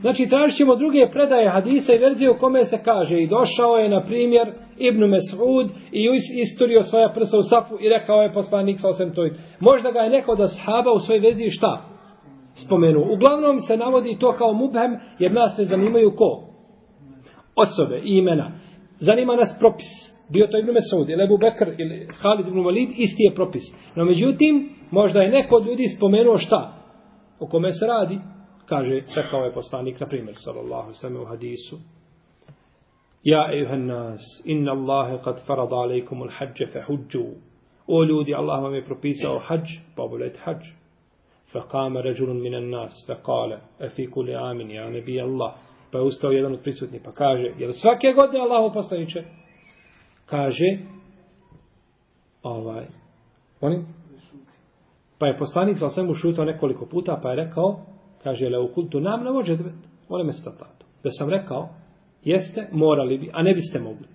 Znači, 0.00 0.28
tražit 0.28 0.56
ćemo 0.56 0.76
druge 0.76 1.08
predaje 1.12 1.48
hadisa 1.48 1.94
i 1.94 1.98
verzije 1.98 2.30
u 2.30 2.38
kome 2.38 2.64
se 2.64 2.78
kaže 2.84 3.22
i 3.22 3.28
došao 3.28 3.76
je, 3.76 3.88
na 3.88 4.04
primjer, 4.06 4.52
Ibn 4.78 5.00
Mes'ud 5.00 5.68
i 5.92 6.08
isturio 6.40 6.82
svoja 6.82 7.12
prsa 7.14 7.38
u 7.38 7.42
safu 7.42 7.76
i 7.80 7.88
rekao 7.88 8.22
je 8.22 8.34
poslanik 8.34 8.80
sa 8.80 8.88
osem 8.88 9.14
toj. 9.14 9.30
Možda 9.60 9.90
ga 9.90 9.98
je 9.98 10.10
neko 10.10 10.34
da 10.34 10.48
sahaba 10.48 10.92
u 10.92 11.00
svojoj 11.00 11.20
verziji 11.20 11.50
šta? 11.50 11.91
Spomenu. 12.54 13.12
Uglavnom 13.12 13.60
se 13.60 13.76
navodi 13.76 14.16
to 14.20 14.32
kao 14.32 14.52
mubhem 14.52 14.96
jer 15.18 15.32
nas 15.32 15.58
ne 15.58 15.64
zanimaju 15.64 16.16
ko? 16.16 16.48
Osobe 17.56 18.00
i 18.04 18.18
imena. 18.18 18.50
Zanima 19.00 19.36
nas 19.36 19.56
propis. 19.58 20.12
Bio 20.32 20.46
to 20.46 20.58
Ibn 20.58 20.70
Mes'ud 20.70 21.12
ili 21.12 21.24
Ebu 21.24 21.38
Bekr 21.38 21.80
ili 21.80 22.08
Halid 22.20 22.48
ibn 22.48 22.58
Walid, 22.58 22.92
isti 22.96 23.22
je 23.22 23.34
propis. 23.34 23.62
No 23.96 24.04
međutim, 24.04 24.68
možda 24.90 25.20
je 25.20 25.30
neko 25.30 25.56
od 25.56 25.66
ljudi 25.66 25.88
spomenuo 25.96 26.38
šta? 26.38 26.72
O 27.40 27.46
kome 27.46 27.72
se 27.72 27.86
radi? 27.86 28.18
Kaže, 28.66 29.02
čekao 29.14 29.44
je 29.44 29.52
poslanik, 29.52 30.00
na 30.00 30.06
primjer, 30.06 30.34
sallallahu 30.38 30.92
sallam 30.92 31.22
u 31.22 31.24
hadisu. 31.24 31.76
Ja, 33.22 33.48
ejuhan 33.52 33.86
nas, 33.86 34.20
inna 34.44 34.72
Allahe 34.72 35.18
kad 35.24 35.46
farada 35.46 35.76
alaikum 35.76 36.20
ul 36.20 36.30
hađe 36.38 36.66
fe 36.66 36.82
huđu. 36.86 37.24
O 37.86 38.04
ljudi, 38.04 38.34
Allah 38.34 38.62
vam 38.62 38.74
je 38.74 38.84
propisao 38.84 39.38
hađ, 39.38 39.62
pa 39.96 40.02
obavljajte 40.02 40.38
hađ. 40.44 40.81
فقام 41.52 41.98
رجل 41.98 42.26
من 42.26 42.54
الناس 42.54 42.92
فقال 43.08 43.58
fe 43.80 44.10
كل 44.10 44.34
عام 44.34 44.60
يا 44.60 44.90
نبي 44.90 45.22
الله. 45.22 45.52
Pa 45.92 45.98
je 45.98 46.04
ustao 46.04 46.30
jedan 46.30 46.52
od 46.52 46.60
prisutnih, 46.60 47.02
pa 47.04 47.12
kaže, 47.12 47.52
jel 47.58 47.72
svake 47.72 48.12
godine 48.12 48.40
Allahu 48.40 48.74
poslaniče 48.74 49.24
Kaže, 50.26 50.78
ovaj, 52.42 52.86
oni, 53.60 53.84
Pa 55.22 55.26
je 55.26 55.38
poslanik 55.38 55.78
sa 55.78 55.88
svemu 55.88 56.14
šutao 56.14 56.44
nekoliko 56.44 56.86
puta, 56.86 57.20
pa 57.22 57.30
je 57.30 57.36
rekao, 57.36 57.80
kaže, 58.22 58.48
le 58.48 58.58
u 58.58 58.72
kultu 58.74 59.00
nam 59.00 59.24
ne 59.24 59.30
može 59.30 59.56
dvet, 59.56 59.74
ole 60.08 60.24
me 60.24 60.32
stopatu. 60.32 60.86
Da 61.04 61.10
sam 61.10 61.30
rekao, 61.30 61.68
jeste, 62.24 62.68
morali 62.72 63.18
bi, 63.18 63.30
a 63.32 63.42
ne 63.42 63.54
biste 63.54 63.78
mogli. 63.78 64.06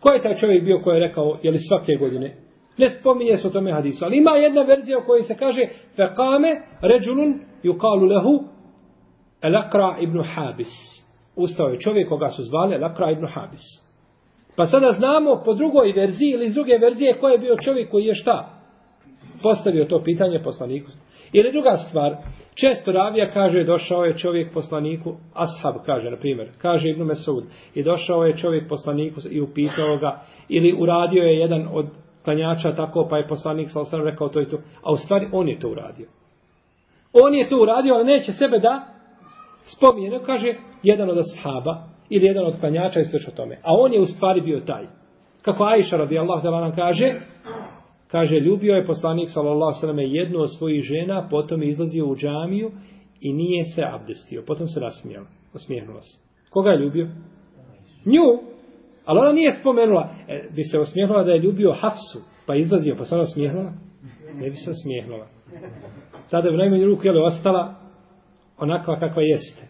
Ko 0.00 0.10
je 0.10 0.22
taj 0.22 0.34
čovjek 0.34 0.64
bio 0.64 0.80
koji 0.84 0.96
je 0.96 1.08
rekao, 1.08 1.38
je 1.42 1.50
li 1.50 1.58
svake 1.58 1.96
godine? 2.00 2.36
Ne 2.78 2.88
spominje 2.88 3.36
se 3.36 3.48
o 3.48 3.50
tome 3.50 3.72
hadisu, 3.72 4.04
ali 4.04 4.18
ima 4.18 4.30
jedna 4.30 4.62
verzija 4.62 4.98
u 4.98 5.06
kojoj 5.06 5.22
se 5.22 5.36
kaže, 5.36 5.68
fekame 5.96 6.60
ređulun 6.80 7.40
yukalu 7.64 8.08
lehu 8.08 8.44
elakra 9.42 9.96
ibn 10.00 10.22
Habis. 10.34 10.74
Ustao 11.36 11.68
je 11.68 11.80
čovjek 11.80 12.08
koga 12.08 12.28
su 12.28 12.42
zvali 12.42 12.74
elakra 12.74 13.10
ibn 13.10 13.26
Habis. 13.26 13.62
Pa 14.56 14.66
sada 14.66 14.90
znamo 14.90 15.42
po 15.44 15.54
drugoj 15.54 15.92
verziji 15.92 16.30
ili 16.30 16.46
iz 16.46 16.54
druge 16.54 16.78
verzije 16.78 17.18
ko 17.18 17.28
je 17.28 17.38
bio 17.38 17.56
čovjek 17.56 17.90
koji 17.90 18.04
je 18.04 18.14
šta? 18.14 18.54
postavio 19.44 19.84
to 19.84 20.02
pitanje 20.02 20.38
poslaniku. 20.42 20.90
Ili 21.32 21.52
druga 21.52 21.76
stvar, 21.76 22.16
često 22.54 22.92
ravija 22.92 23.32
kaže 23.32 23.64
došao 23.64 24.04
je 24.04 24.18
čovjek 24.18 24.52
poslaniku, 24.54 25.14
ashab 25.34 25.74
kaže, 25.86 26.10
na 26.10 26.16
primjer, 26.16 26.48
kaže 26.58 26.88
Ibn 26.88 27.02
Mesud, 27.02 27.44
i 27.74 27.82
došao 27.82 28.24
je 28.24 28.36
čovjek 28.36 28.68
poslaniku 28.68 29.20
i 29.30 29.40
upitao 29.40 29.96
ga, 29.96 30.20
ili 30.48 30.76
uradio 30.78 31.22
je 31.22 31.38
jedan 31.38 31.68
od 31.72 31.86
klanjača 32.24 32.76
tako, 32.76 33.06
pa 33.10 33.16
je 33.18 33.28
poslanik 33.28 33.70
sa 33.70 33.80
osram 33.80 34.04
rekao 34.04 34.28
to 34.28 34.40
i 34.40 34.48
to, 34.48 34.58
a 34.82 34.92
u 34.92 34.96
stvari 34.96 35.28
on 35.32 35.48
je 35.48 35.58
to 35.58 35.68
uradio. 35.68 36.08
On 37.12 37.34
je 37.34 37.48
to 37.48 37.56
uradio, 37.62 37.94
ali 37.94 38.04
neće 38.04 38.32
sebe 38.32 38.58
da 38.58 38.86
spominje, 39.76 40.10
ne 40.10 40.24
kaže 40.26 40.54
jedan 40.82 41.10
od 41.10 41.18
ashaba, 41.18 41.84
ili 42.08 42.26
jedan 42.26 42.46
od 42.46 42.60
klanjača 42.60 43.00
i 43.00 43.04
sve 43.04 43.34
tome. 43.36 43.58
A 43.62 43.74
on 43.78 43.92
je 43.92 44.00
u 44.00 44.06
stvari 44.06 44.40
bio 44.40 44.60
taj. 44.60 44.86
Kako 45.42 45.64
Aisha 45.64 45.96
radijallahu 45.96 46.46
ta'ala 46.46 46.60
nam 46.60 46.74
kaže, 46.74 47.20
Kaže, 48.14 48.34
ljubio 48.34 48.74
je 48.74 48.86
poslanik 48.86 49.28
sallallahu 49.30 49.80
sallam 49.80 49.98
jednu 49.98 50.40
od 50.40 50.56
svojih 50.58 50.82
žena, 50.82 51.28
potom 51.30 51.62
je 51.62 51.68
izlazio 51.68 52.06
u 52.06 52.16
džamiju 52.16 52.70
i 53.20 53.32
nije 53.32 53.64
se 53.64 53.82
abdestio. 53.92 54.42
Potom 54.46 54.68
se 54.68 54.80
nasmijao, 54.80 55.24
osmijehnula 55.54 56.02
se. 56.02 56.18
Koga 56.50 56.70
je 56.70 56.78
ljubio? 56.78 57.08
Nju. 58.06 58.53
Ali 59.04 59.18
ona 59.20 59.32
nije 59.32 59.50
spomenula. 59.52 60.08
E, 60.28 60.48
bi 60.56 60.62
se 60.62 60.78
osmijehnula 60.78 61.24
da 61.24 61.32
je 61.32 61.38
ljubio 61.38 61.72
Hafsu, 61.80 62.18
pa 62.46 62.54
izlazio, 62.54 62.96
pa 62.98 63.04
se 63.04 63.14
ona 63.14 63.22
osmijehnula? 63.22 63.72
Ne 64.34 64.50
bi 64.50 64.56
se 64.56 64.70
osmijehnula. 64.70 65.26
Tada 66.30 66.50
bi 66.50 66.56
najmanju 66.56 66.86
ruku 66.86 67.06
jele, 67.06 67.22
ostala 67.22 67.74
onakva 68.58 69.00
kakva 69.00 69.22
jeste. 69.22 69.62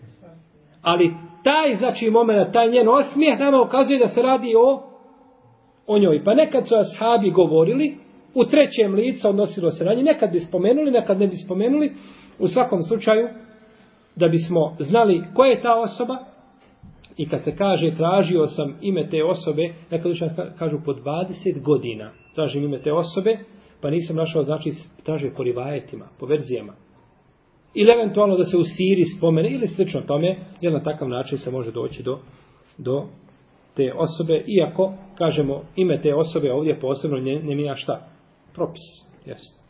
Ali 0.82 1.14
taj, 1.44 1.74
znači, 1.74 2.10
moment, 2.10 2.52
taj 2.52 2.70
njen 2.70 2.88
osmijeh 2.88 3.38
nama 3.38 3.62
ukazuje 3.62 3.98
da 3.98 4.08
se 4.08 4.22
radi 4.22 4.54
o 4.56 4.94
o 5.86 5.98
njoj. 5.98 6.24
Pa 6.24 6.34
nekad 6.34 6.68
su 6.68 6.74
ashabi 6.74 7.30
govorili, 7.30 7.96
u 8.34 8.44
trećem 8.44 8.94
licu 8.94 9.28
odnosilo 9.28 9.70
se 9.70 9.84
na 9.84 9.94
njih. 9.94 10.04
Nekad 10.04 10.32
bi 10.32 10.40
spomenuli, 10.40 10.90
nekad 10.90 11.20
ne 11.20 11.26
bi 11.26 11.36
spomenuli. 11.36 11.92
U 12.38 12.48
svakom 12.48 12.82
slučaju, 12.82 13.28
da 14.16 14.28
bismo 14.28 14.76
znali 14.78 15.24
ko 15.34 15.44
je 15.44 15.62
ta 15.62 15.74
osoba, 15.74 16.18
i 17.16 17.28
kad 17.28 17.44
se 17.44 17.56
kaže 17.56 17.96
tražio 17.96 18.46
sam 18.46 18.76
ime 18.80 19.08
te 19.10 19.24
osobe, 19.24 19.74
nekad 19.90 20.12
učan 20.12 20.30
kažu 20.58 20.78
po 20.84 20.92
20 20.92 21.62
godina 21.62 22.10
tražim 22.34 22.64
ime 22.64 22.78
te 22.78 22.92
osobe, 22.92 23.38
pa 23.80 23.90
nisam 23.90 24.16
našao, 24.16 24.42
znači 24.42 24.70
traže 25.02 25.30
po 25.36 25.42
rivajetima, 25.42 26.08
po 26.18 26.26
verzijama. 26.26 26.72
Ili 27.74 27.92
eventualno 27.92 28.36
da 28.36 28.44
se 28.44 28.56
u 28.56 28.64
Siri 28.64 29.04
spomene, 29.18 29.50
ili 29.50 29.68
slično 29.68 30.00
tome, 30.00 30.36
jer 30.60 30.72
na 30.72 30.82
takav 30.82 31.08
način 31.08 31.38
se 31.38 31.50
može 31.50 31.72
doći 31.72 32.02
do, 32.02 32.18
do 32.78 33.04
te 33.76 33.92
osobe, 33.96 34.44
iako, 34.46 34.94
kažemo, 35.18 35.62
ime 35.76 36.02
te 36.02 36.14
osobe 36.14 36.52
ovdje 36.52 36.80
posebno 36.80 37.18
ne, 37.18 37.42
ne 37.42 37.54
mija 37.54 37.76
šta? 37.76 38.08
propis. 38.54 38.82
jesno. 39.26 39.64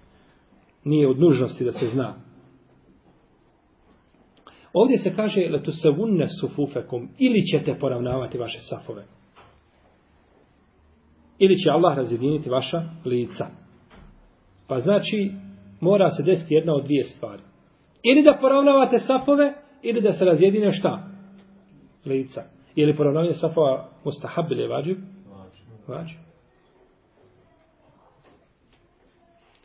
Nije 0.84 1.08
od 1.08 1.20
nužnosti 1.20 1.64
da 1.64 1.72
se 1.72 1.86
zna. 1.86 2.14
Ovdje 4.74 4.98
se 4.98 5.16
kaže 5.16 5.48
letu 5.50 5.72
se 5.72 5.90
vunne 5.90 6.26
ili 7.18 7.44
ćete 7.44 7.78
poravnavati 7.78 8.38
vaše 8.38 8.58
safove. 8.60 9.04
Ili 11.38 11.58
će 11.58 11.70
Allah 11.70 11.96
razjediniti 11.96 12.50
vaša 12.50 12.82
lica. 13.04 13.46
Pa 14.68 14.80
znači 14.80 15.32
mora 15.80 16.10
se 16.10 16.22
desiti 16.22 16.54
jedna 16.54 16.74
od 16.74 16.84
dvije 16.84 17.04
stvari. 17.04 17.42
Ili 18.02 18.22
da 18.22 18.38
poravnavate 18.40 18.98
safove 18.98 19.54
ili 19.82 20.00
da 20.00 20.12
se 20.12 20.24
razjedine 20.24 20.72
šta? 20.72 21.08
Lica. 22.06 22.42
Je 22.76 22.86
li 22.86 22.96
poravnavanje 22.96 23.32
safova 23.32 23.88
mustahab 24.04 24.52
ili 24.52 24.68
vađib? 24.68 24.98
Vađib. 25.88 26.18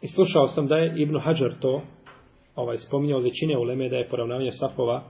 I 0.01 0.07
slušao 0.07 0.47
sam 0.47 0.67
da 0.67 0.75
je 0.75 1.01
Ibn 1.01 1.19
Hajar 1.19 1.53
to 1.61 1.81
ovaj, 2.61 2.77
spominjao 2.77 3.19
većine 3.19 3.57
uleme 3.57 3.89
da 3.89 3.97
je 3.97 4.09
poravnavanje 4.09 4.51
safova 4.51 5.03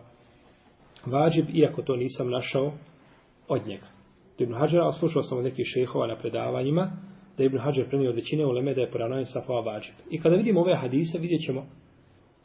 vađib, 1.05 1.45
iako 1.53 1.81
to 1.81 1.95
nisam 1.95 2.29
našao 2.29 2.71
od 3.47 3.67
njega. 3.67 3.87
Ibn 4.37 4.53
Hajar, 4.53 4.81
a 4.81 4.91
slušao 4.91 5.23
sam 5.23 5.37
od 5.37 5.43
nekih 5.43 5.65
šehova 5.65 6.07
na 6.07 6.15
predavanjima, 6.15 6.91
da 7.37 7.43
je 7.43 7.47
Ibn 7.47 7.57
Hajar 7.57 7.87
prenio 7.89 8.09
od 8.09 8.15
većine 8.15 8.45
uleme 8.45 8.73
da 8.73 8.81
je 8.81 8.91
poravnavanje 8.91 9.25
safova 9.25 9.61
vađib. 9.61 9.93
I 10.09 10.21
kada 10.21 10.35
vidimo 10.35 10.61
ove 10.61 10.75
hadise, 10.75 11.17
vidjet 11.17 11.41
ćemo 11.41 11.65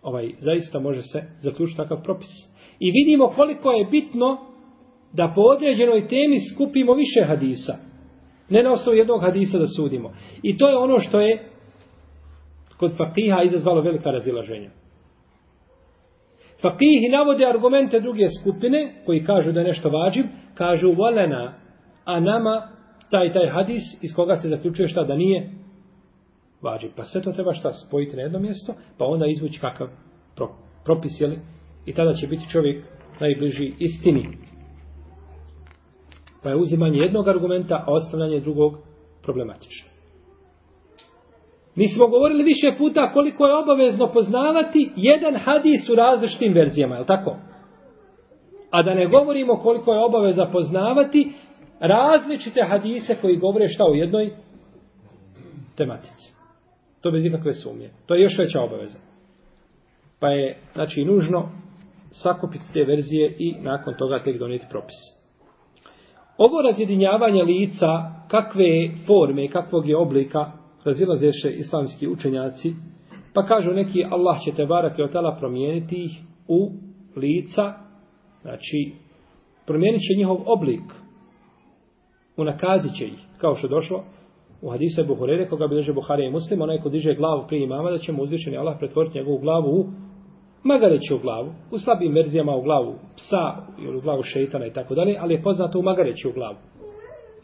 ovaj, 0.02 0.32
zaista 0.38 0.80
može 0.80 1.02
se 1.02 1.22
zaključiti 1.40 1.76
takav 1.76 2.02
propis. 2.02 2.30
I 2.78 2.90
vidimo 2.90 3.28
koliko 3.28 3.72
je 3.72 3.84
bitno 3.84 4.38
da 5.12 5.32
po 5.34 5.40
određenoj 5.40 6.08
temi 6.08 6.38
skupimo 6.54 6.94
više 6.94 7.24
hadisa. 7.26 7.74
Ne 8.48 8.62
na 8.62 8.72
osnovu 8.72 8.98
jednog 8.98 9.20
hadisa 9.22 9.58
da 9.58 9.66
sudimo. 9.66 10.12
I 10.42 10.58
to 10.58 10.68
je 10.68 10.76
ono 10.76 10.98
što 10.98 11.20
je 11.20 11.48
kod 12.76 12.96
fakiha 12.96 13.42
izazvalo 13.42 13.80
velika 13.80 14.10
razilaženja. 14.10 14.70
Fakihi 16.64 17.08
navode 17.08 17.46
argumente 17.46 18.00
druge 18.00 18.24
skupine 18.40 18.94
koji 19.06 19.24
kažu 19.24 19.52
da 19.52 19.60
je 19.60 19.66
nešto 19.66 19.88
vađib, 19.88 20.26
kažu 20.54 20.90
volena, 20.96 21.54
a 22.04 22.20
nama 22.20 22.68
taj 23.10 23.32
taj 23.32 23.48
hadis 23.48 23.82
iz 24.02 24.14
koga 24.16 24.34
se 24.34 24.48
zaključuje 24.48 24.88
šta 24.88 25.04
da 25.04 25.16
nije 25.16 25.50
vađib. 26.62 26.90
Pa 26.96 27.04
sve 27.04 27.22
to 27.22 27.32
treba 27.32 27.54
šta 27.54 27.72
spojiti 27.72 28.16
na 28.16 28.22
jedno 28.22 28.38
mjesto, 28.38 28.74
pa 28.98 29.04
onda 29.04 29.26
izvući 29.26 29.60
kakav 29.60 29.88
propis, 30.84 31.20
jeli? 31.20 31.38
I 31.86 31.92
tada 31.92 32.14
će 32.14 32.26
biti 32.26 32.48
čovjek 32.48 32.84
najbliži 33.20 33.72
istini. 33.78 34.28
Pa 36.42 36.48
je 36.48 36.56
uzimanje 36.56 36.98
jednog 36.98 37.28
argumenta, 37.28 37.84
a 37.86 37.92
ostavljanje 37.92 38.40
drugog 38.40 38.78
problematično. 39.22 39.93
Mi 41.76 41.88
smo 41.88 42.06
govorili 42.06 42.44
više 42.44 42.74
puta 42.78 43.12
koliko 43.12 43.46
je 43.46 43.54
obavezno 43.54 44.12
poznavati 44.12 44.92
jedan 44.96 45.36
hadis 45.36 45.88
u 45.92 45.94
različitim 45.94 46.52
verzijama, 46.52 46.94
je 46.94 47.00
li 47.00 47.06
tako? 47.06 47.36
A 48.70 48.82
da 48.82 48.94
ne 48.94 49.06
govorimo 49.06 49.56
koliko 49.56 49.92
je 49.92 50.04
obaveza 50.04 50.46
poznavati 50.52 51.32
različite 51.80 52.60
hadise 52.68 53.16
koji 53.20 53.36
govore 53.36 53.68
šta 53.68 53.84
u 53.84 53.94
jednoj 53.94 54.30
tematici. 55.76 56.34
To 57.00 57.10
bez 57.10 57.24
ikakve 57.24 57.52
sumnje. 57.52 57.90
To 58.06 58.14
je 58.14 58.22
još 58.22 58.38
veća 58.38 58.60
obaveza. 58.60 58.98
Pa 60.20 60.28
je, 60.28 60.58
znači, 60.74 61.04
nužno 61.04 61.48
sakupiti 62.10 62.64
te 62.72 62.84
verzije 62.84 63.36
i 63.38 63.54
nakon 63.60 63.94
toga 63.98 64.22
tek 64.24 64.38
donijeti 64.38 64.66
propis. 64.70 64.96
Ovo 66.38 66.62
razjedinjavanje 66.62 67.42
lica, 67.42 67.86
kakve 68.28 68.90
forme, 69.06 69.48
kakvog 69.48 69.88
je 69.88 69.96
oblika, 69.96 70.52
razilazeše 70.84 71.50
islamski 71.50 72.08
učenjaci, 72.08 72.72
pa 73.34 73.46
kažu 73.46 73.70
neki 73.70 74.04
Allah 74.10 74.40
će 74.44 74.52
te 74.56 74.66
barak 74.66 74.98
i 74.98 75.02
otala 75.02 75.36
promijeniti 75.38 76.04
ih 76.04 76.20
u 76.48 76.70
lica, 77.16 77.72
znači 78.42 78.92
promijenit 79.66 80.00
će 80.00 80.18
njihov 80.18 80.38
oblik, 80.46 80.82
unakazit 82.36 82.94
će 82.98 83.04
ih, 83.06 83.20
kao 83.38 83.54
što 83.54 83.68
došlo 83.68 84.04
u 84.62 84.70
hadisu 84.70 85.00
Ebu 85.00 85.14
Hurere, 85.14 85.48
koga 85.48 85.66
bi 85.66 85.74
drže 85.74 85.92
Buharija 85.92 86.28
i 86.28 86.32
Muslim, 86.32 86.62
onaj 86.62 86.78
ko 86.78 86.88
diže 86.88 87.14
glavu 87.14 87.44
prije 87.48 87.64
imama, 87.64 87.90
da 87.90 87.98
će 87.98 88.12
mu 88.12 88.22
uzvišeni 88.22 88.56
Allah 88.56 88.76
pretvoriti 88.78 89.18
njegovu 89.18 89.38
glavu 89.38 89.70
u 89.70 89.86
magareću 90.62 91.18
glavu, 91.18 91.52
u 91.70 91.78
slabim 91.78 92.14
verzijama 92.14 92.56
u 92.56 92.62
glavu 92.62 92.94
psa 93.16 93.54
ili 93.78 93.96
u 93.96 94.00
glavu 94.00 94.22
šeitana 94.22 94.66
i 94.66 94.72
tako 94.72 94.94
dalje, 94.94 95.16
ali 95.20 95.34
je 95.34 95.42
poznato 95.42 95.78
u 95.78 95.82
magareću 95.82 96.32
glavu. 96.34 96.56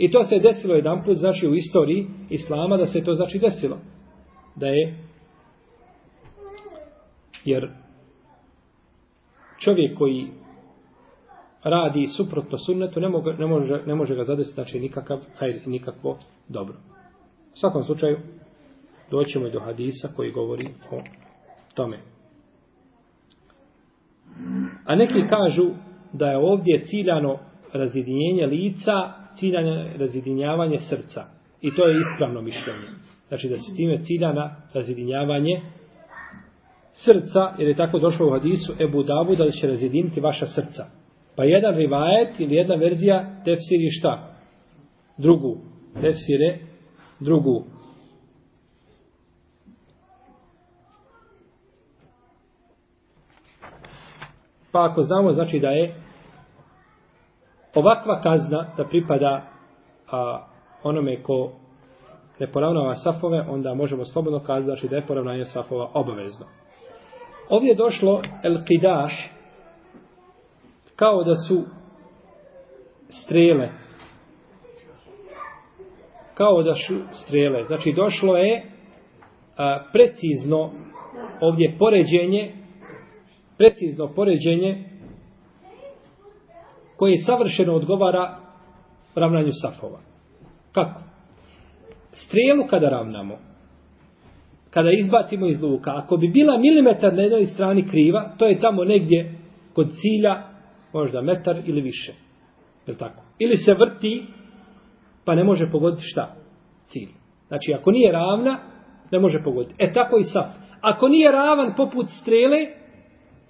I 0.00 0.10
to 0.10 0.22
se 0.22 0.38
desilo 0.38 0.74
jedan 0.74 1.04
put, 1.04 1.16
znači 1.16 1.48
u 1.48 1.54
istoriji 1.54 2.06
Islama, 2.30 2.76
da 2.76 2.86
se 2.86 3.04
to 3.04 3.14
znači 3.14 3.38
desilo. 3.38 3.78
Da 4.56 4.66
je, 4.66 4.98
jer 7.44 7.70
čovjek 9.58 9.98
koji 9.98 10.26
radi 11.62 12.06
suprotno 12.06 12.58
sunnetu, 12.58 13.00
ne, 13.00 13.08
moga, 13.08 13.32
ne, 13.32 13.46
može, 13.46 13.82
ne 13.86 13.94
može 13.94 14.14
ga 14.14 14.24
zadesiti, 14.24 14.54
znači 14.54 14.80
nikakav 14.80 15.18
hajr 15.36 15.60
nikakvo 15.66 16.18
dobro. 16.48 16.74
U 17.54 17.56
svakom 17.56 17.84
slučaju, 17.84 18.18
doćemo 19.10 19.46
i 19.46 19.52
do 19.52 19.60
hadisa 19.60 20.08
koji 20.16 20.32
govori 20.32 20.68
o 20.90 21.02
tome. 21.74 21.98
A 24.84 24.94
neki 24.96 25.28
kažu 25.28 25.70
da 26.12 26.26
je 26.26 26.38
ovdje 26.38 26.84
ciljano 26.84 27.49
razjedinjenje 27.72 28.46
lica 28.46 28.92
ciljanje 29.36 29.92
razjedinjavanje 29.98 30.78
srca. 30.78 31.24
I 31.60 31.74
to 31.74 31.86
je 31.86 31.98
ispravno 31.98 32.40
mišljenje. 32.42 32.88
Znači 33.28 33.48
da 33.48 33.56
se 33.56 33.76
time 33.76 34.02
cilja 34.02 34.32
na 34.32 34.56
razjedinjavanje 34.74 35.60
srca, 36.92 37.54
jer 37.58 37.68
je 37.68 37.76
tako 37.76 37.98
došlo 37.98 38.26
u 38.26 38.30
hadisu 38.30 38.72
Ebu 38.80 39.02
Davu 39.02 39.36
da 39.36 39.50
će 39.50 39.66
razjediniti 39.66 40.20
vaša 40.20 40.46
srca. 40.46 40.84
Pa 41.36 41.44
jedan 41.44 41.74
rivajet 41.74 42.40
ili 42.40 42.54
jedna 42.54 42.74
verzija 42.74 43.42
tefsiri 43.44 43.90
šta? 43.90 44.34
Drugu. 45.18 45.56
Tefsire 45.94 46.58
drugu. 47.20 47.64
Pa 54.72 54.84
ako 54.90 55.02
znamo, 55.02 55.30
znači 55.30 55.58
da 55.58 55.68
je 55.68 55.94
ovakva 57.74 58.20
kazna 58.20 58.66
da 58.76 58.84
pripada 58.84 59.42
a, 60.10 60.46
onome 60.82 61.22
ko 61.22 61.52
ne 62.38 62.46
poravnava 62.52 62.94
safove, 62.94 63.44
onda 63.48 63.74
možemo 63.74 64.04
slobodno 64.04 64.40
kazati 64.40 64.88
da 64.88 64.96
je 64.96 65.06
poravnanje 65.06 65.44
safova 65.44 65.90
obavezno. 65.94 66.46
Ovdje 67.48 67.68
je 67.68 67.74
došlo 67.74 68.22
el 68.42 68.56
qidah 68.56 69.10
kao 70.96 71.24
da 71.24 71.34
su 71.34 71.62
strele. 73.08 73.68
Kao 76.34 76.62
da 76.62 76.74
su 76.74 76.94
strele. 77.10 77.64
Znači 77.64 77.92
došlo 77.92 78.36
je 78.36 78.64
a, 79.56 79.84
precizno 79.92 80.70
ovdje 81.40 81.76
poređenje 81.78 82.52
precizno 83.58 84.08
poređenje 84.14 84.89
koje 87.00 87.16
savršeno 87.16 87.74
odgovara 87.74 88.38
ravnanju 89.14 89.50
safova. 89.52 89.98
Kako? 90.72 91.00
Strelu 92.12 92.66
kada 92.70 92.88
ravnamo, 92.88 93.38
kada 94.70 94.90
izbacimo 94.90 95.46
iz 95.46 95.62
luka, 95.62 95.92
ako 95.96 96.16
bi 96.16 96.28
bila 96.28 96.58
milimetar 96.58 97.14
na 97.14 97.22
jednoj 97.22 97.44
strani 97.44 97.88
kriva, 97.88 98.34
to 98.38 98.46
je 98.46 98.60
tamo 98.60 98.84
negdje 98.84 99.34
kod 99.72 99.88
cilja, 99.90 100.42
možda 100.92 101.22
metar 101.22 101.56
ili 101.64 101.80
više. 101.80 102.12
Je 102.86 102.96
tako? 102.96 103.22
Ili 103.38 103.56
se 103.56 103.74
vrti, 103.74 104.26
pa 105.24 105.34
ne 105.34 105.44
može 105.44 105.70
pogoditi 105.70 106.02
šta? 106.04 106.34
Cilj. 106.86 107.08
Znači, 107.48 107.74
ako 107.74 107.90
nije 107.90 108.12
ravna, 108.12 108.58
ne 109.10 109.18
može 109.18 109.42
pogoditi. 109.44 109.74
E 109.78 109.92
tako 109.92 110.18
i 110.18 110.24
saf. 110.24 110.46
Ako 110.80 111.08
nije 111.08 111.32
ravan 111.32 111.74
poput 111.76 112.06
strele, 112.22 112.58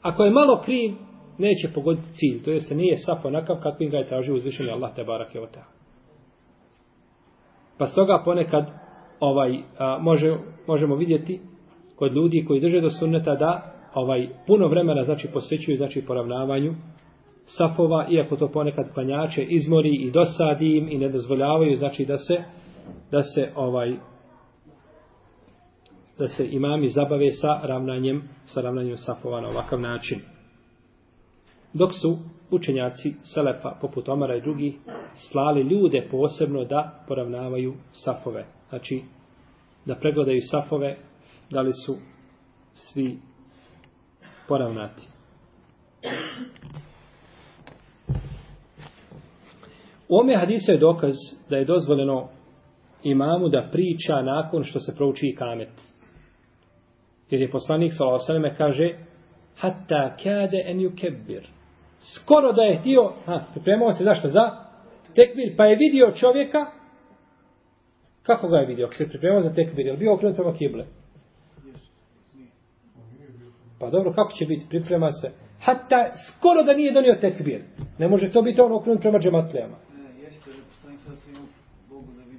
ako 0.02 0.24
je 0.24 0.30
malo 0.30 0.62
kriv, 0.64 0.94
neće 1.40 1.68
pogoditi 1.74 2.12
cilj. 2.12 2.42
To 2.42 2.50
jeste 2.50 2.74
nije 2.74 2.96
sap 2.98 3.24
onakav 3.24 3.56
kakvim 3.62 3.90
ga 3.90 3.96
je 3.96 4.08
tražio 4.08 4.34
uzvišeni 4.34 4.70
Allah 4.70 4.94
te 4.96 5.04
barake 5.04 5.40
o 5.40 5.46
ta. 5.46 5.64
Pa 7.78 7.86
stoga 7.86 8.22
ponekad 8.24 8.66
ovaj 9.20 9.58
a, 9.78 9.98
može, 10.00 10.36
možemo 10.66 10.96
vidjeti 10.96 11.40
kod 11.96 12.12
ljudi 12.12 12.44
koji 12.48 12.60
drže 12.60 12.80
do 12.80 12.90
sunneta 12.90 13.34
da 13.34 13.72
ovaj 13.94 14.28
puno 14.46 14.68
vremena 14.68 15.04
znači 15.04 15.28
posvećuju 15.32 15.76
znači 15.76 16.04
poravnavanju 16.06 16.74
safova, 17.44 18.06
iako 18.10 18.36
to 18.36 18.48
ponekad 18.48 18.94
klanjače 18.94 19.42
izmori 19.42 19.94
i 19.94 20.10
dosadi 20.10 20.76
im 20.76 20.88
i 20.88 20.98
ne 20.98 21.08
dozvoljavaju 21.08 21.76
znači 21.76 22.04
da 22.04 22.16
se 22.18 22.42
da 23.10 23.22
se 23.22 23.48
ovaj 23.56 23.96
da 26.18 26.26
se 26.28 26.48
imami 26.50 26.88
zabave 26.88 27.30
sa 27.32 27.60
ravnanjem 27.62 28.22
sa 28.46 28.60
ravnanjem 28.60 28.96
safova 28.96 29.40
na 29.40 29.48
ovakav 29.48 29.80
način 29.80 30.20
dok 31.72 31.90
su 31.94 32.18
učenjaci 32.50 33.14
Selefa, 33.22 33.76
poput 33.80 34.08
Omara 34.08 34.36
i 34.36 34.40
drugi, 34.40 34.78
slali 35.30 35.62
ljude 35.62 36.08
posebno 36.10 36.64
da 36.64 37.04
poravnavaju 37.08 37.74
safove. 37.92 38.46
Znači, 38.68 39.02
da 39.84 39.94
pregledaju 39.94 40.38
safove, 40.50 40.96
da 41.50 41.60
li 41.60 41.72
su 41.86 41.96
svi 42.74 43.18
poravnati. 44.48 45.02
U 50.08 50.16
ome 50.16 50.36
hadisu 50.36 50.72
je 50.72 50.78
dokaz 50.78 51.14
da 51.50 51.56
je 51.56 51.64
dozvoljeno 51.64 52.28
imamu 53.02 53.48
da 53.48 53.68
priča 53.72 54.22
nakon 54.22 54.64
što 54.64 54.78
se 54.78 54.94
prouči 54.96 55.26
i 55.26 55.34
kamet. 55.34 55.80
Jer 57.30 57.40
je 57.40 57.50
poslanik 57.50 57.92
s.a.v. 57.92 58.54
kaže 58.56 58.98
hatta 59.56 60.16
kade 60.16 60.64
en 60.66 60.78
yukebbir 60.78 61.59
skoro 62.00 62.52
da 62.52 62.62
je 62.62 62.78
htio, 62.78 63.12
ha, 63.26 63.44
pripremao 63.52 63.92
se 63.92 64.04
zašto 64.04 64.28
za 64.28 64.50
tekbir, 65.14 65.56
pa 65.56 65.66
je 65.66 65.76
vidio 65.76 66.12
čovjeka, 66.12 66.66
kako 68.22 68.48
ga 68.48 68.56
je 68.56 68.66
vidio, 68.66 68.86
ako 68.86 68.94
se 68.94 69.08
pripremao 69.08 69.40
za 69.40 69.54
tekbir, 69.54 69.86
je 69.86 69.92
li 69.92 69.98
bio 69.98 70.14
okrenut 70.14 70.36
prema 70.36 70.52
kible? 70.52 70.84
Pa 73.78 73.90
dobro, 73.90 74.12
kako 74.12 74.32
će 74.32 74.46
biti, 74.46 74.66
priprema 74.68 75.12
se, 75.12 75.30
hatta 75.60 76.12
skoro 76.28 76.62
da 76.62 76.74
nije 76.74 76.92
donio 76.92 77.14
tekbir, 77.20 77.62
ne 77.98 78.08
može 78.08 78.32
to 78.32 78.42
biti 78.42 78.60
on 78.60 78.72
okrenut 78.72 79.00
prema 79.00 79.18
džematlijama. 79.18 79.76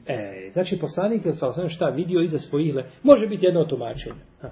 E, 0.07 0.49
znači 0.53 0.79
poslanik 0.79 1.25
je 1.25 1.33
sa 1.33 1.69
šta 1.69 1.89
vidio 1.89 2.21
iza 2.21 2.39
svojih 2.39 2.75
le, 2.75 2.83
može 3.03 3.27
biti 3.27 3.45
jedno 3.45 3.65
tumačenje. 3.65 4.21
Ha. 4.41 4.49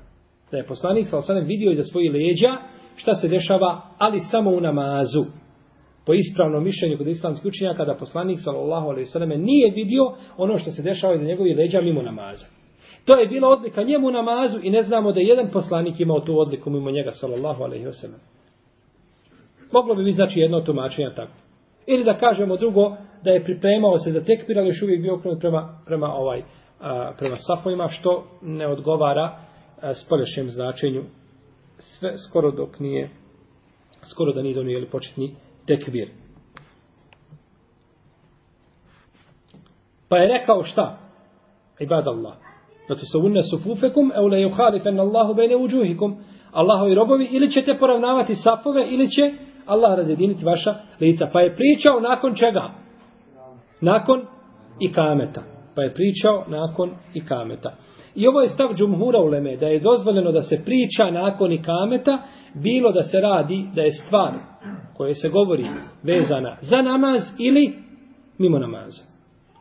Da 0.52 0.58
je 0.58 0.65
poslanik 0.65 1.08
sa 1.08 1.34
vidio 1.34 1.72
iza 1.72 1.84
svojih 1.84 2.12
leđa 2.13 2.58
šta 3.00 3.16
se 3.16 3.28
dešava, 3.28 3.82
ali 3.98 4.20
samo 4.20 4.50
u 4.50 4.62
namazu. 4.62 5.24
Po 6.06 6.14
ispravnom 6.14 6.64
mišljenju 6.64 6.98
kod 6.98 7.08
islamskih 7.08 7.50
učenjaka 7.50 7.86
da 7.86 7.96
poslanik 7.96 8.40
sallallahu 8.44 8.88
alejhi 8.88 9.08
ve 9.08 9.12
selleme 9.12 9.38
nije 9.38 9.72
vidio 9.72 10.04
ono 10.38 10.58
što 10.58 10.72
se 10.72 10.82
dešava 10.82 11.14
iza 11.14 11.26
njegovih 11.26 11.58
leđa 11.58 11.82
mimo 11.82 12.02
namaza. 12.02 12.46
To 13.06 13.20
je 13.20 13.28
bila 13.28 13.50
odlika 13.50 13.84
njemu 13.84 14.08
u 14.08 14.12
namazu 14.12 14.60
i 14.64 14.70
ne 14.70 14.82
znamo 14.82 15.12
da 15.12 15.20
je 15.20 15.28
jedan 15.28 15.50
poslanik 15.54 16.00
imao 16.00 16.20
tu 16.20 16.40
odliku 16.40 16.70
mimo 16.70 16.92
njega 16.92 17.12
sallallahu 17.12 17.64
alejhi 17.64 17.86
ve 17.86 17.94
sellem. 17.94 18.20
Moglo 19.72 19.96
bi 19.96 20.04
biti 20.04 20.16
znači 20.16 20.40
jedno 20.40 20.62
tumačenje 20.62 21.10
tako. 21.16 21.34
Ili 21.88 22.04
da 22.04 22.18
kažemo 22.18 22.58
drugo, 22.58 22.96
da 23.24 23.32
je 23.32 23.44
pripremao 23.44 23.98
se 23.98 24.12
za 24.12 24.24
tekbir, 24.24 24.60
ali 24.60 24.68
još 24.68 24.82
uvijek 24.82 25.02
bio 25.02 25.16
okrenut 25.16 25.40
prema, 25.40 25.82
prema, 25.86 26.14
ovaj, 26.14 26.44
a, 26.80 27.14
prema 27.18 27.36
safovima, 27.38 27.88
što 27.88 28.24
ne 28.42 28.68
odgovara 28.68 29.40
spolješnjem 30.06 30.48
značenju 30.48 31.04
sve 31.80 32.18
skoro 32.18 32.52
dok 32.52 32.80
nije 32.80 33.10
skoro 34.04 34.34
da 34.34 34.42
nije 34.42 34.56
donio 34.56 34.78
ili 34.78 34.89
početni 34.89 35.36
tekbir. 35.68 36.10
Pa 40.10 40.18
je 40.18 40.39
rekao 40.39 40.63
šta? 40.63 40.98
Ibad 41.80 42.08
Allah. 42.08 42.34
Zato 42.89 43.00
znači, 43.00 43.06
se 43.12 43.18
unne 43.18 43.44
sufufekum, 43.44 44.12
e 44.15 44.22
ule 44.22 44.42
juhalifen 44.42 45.00
Allahu 45.00 45.34
bejne 45.34 45.56
uđuhikum. 45.56 46.18
Allahovi 46.52 46.96
robovi, 46.96 47.30
ili 47.32 47.52
ćete 47.52 47.78
poravnavati 47.80 48.36
safove, 48.36 48.88
ili 48.89 49.10
će 49.10 49.32
Allah 49.65 49.98
razjediniti 49.98 50.46
vaša 50.46 50.76
lica. 51.00 51.30
Pa 51.34 51.42
je 51.42 51.56
pričao 51.56 52.00
nakon 52.00 52.36
čega? 52.36 52.70
Nakon 53.82 54.22
i 54.80 54.94
kameta. 54.94 55.44
Pa 55.76 55.82
je 55.82 55.94
pričao 55.94 56.46
nakon 56.48 56.92
i 57.13 57.26
kameta. 57.26 57.76
I 58.15 58.28
ovo 58.28 58.41
je 58.41 58.48
stav 58.48 58.74
džumhura 58.76 59.19
uleme, 59.19 59.58
da 59.58 59.67
je 59.67 59.80
dozvoljeno 59.80 60.32
da 60.32 60.41
se 60.41 60.62
priča 60.65 61.12
nakon 61.12 61.52
ikameta, 61.52 62.17
bilo 62.54 62.91
da 62.91 63.02
se 63.02 63.19
radi, 63.19 63.65
da 63.76 63.82
je 63.82 63.91
stvar 63.91 64.34
koje 64.98 65.13
se 65.13 65.30
govori 65.30 65.65
vezana 66.04 66.58
za 66.62 66.82
namaz 66.82 67.22
ili 67.39 67.74
mimo 68.38 68.60
namaza. 68.60 69.04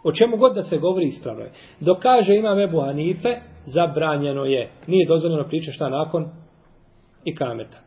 O 0.04 0.12
čemu 0.12 0.36
god 0.36 0.54
da 0.54 0.62
se 0.62 0.78
govori 0.78 1.06
ispravno 1.06 1.42
je. 1.42 1.52
Dok 1.80 1.98
kaže 1.98 2.36
ima 2.36 2.62
Ebu 2.62 2.80
Hanife, 2.80 3.40
zabranjeno 3.66 4.44
je. 4.44 4.70
Nije 4.86 5.08
dozvoljeno 5.08 5.48
priča 5.48 5.72
šta 5.72 5.88
nakon 5.88 6.28
ikameta. 7.24 7.78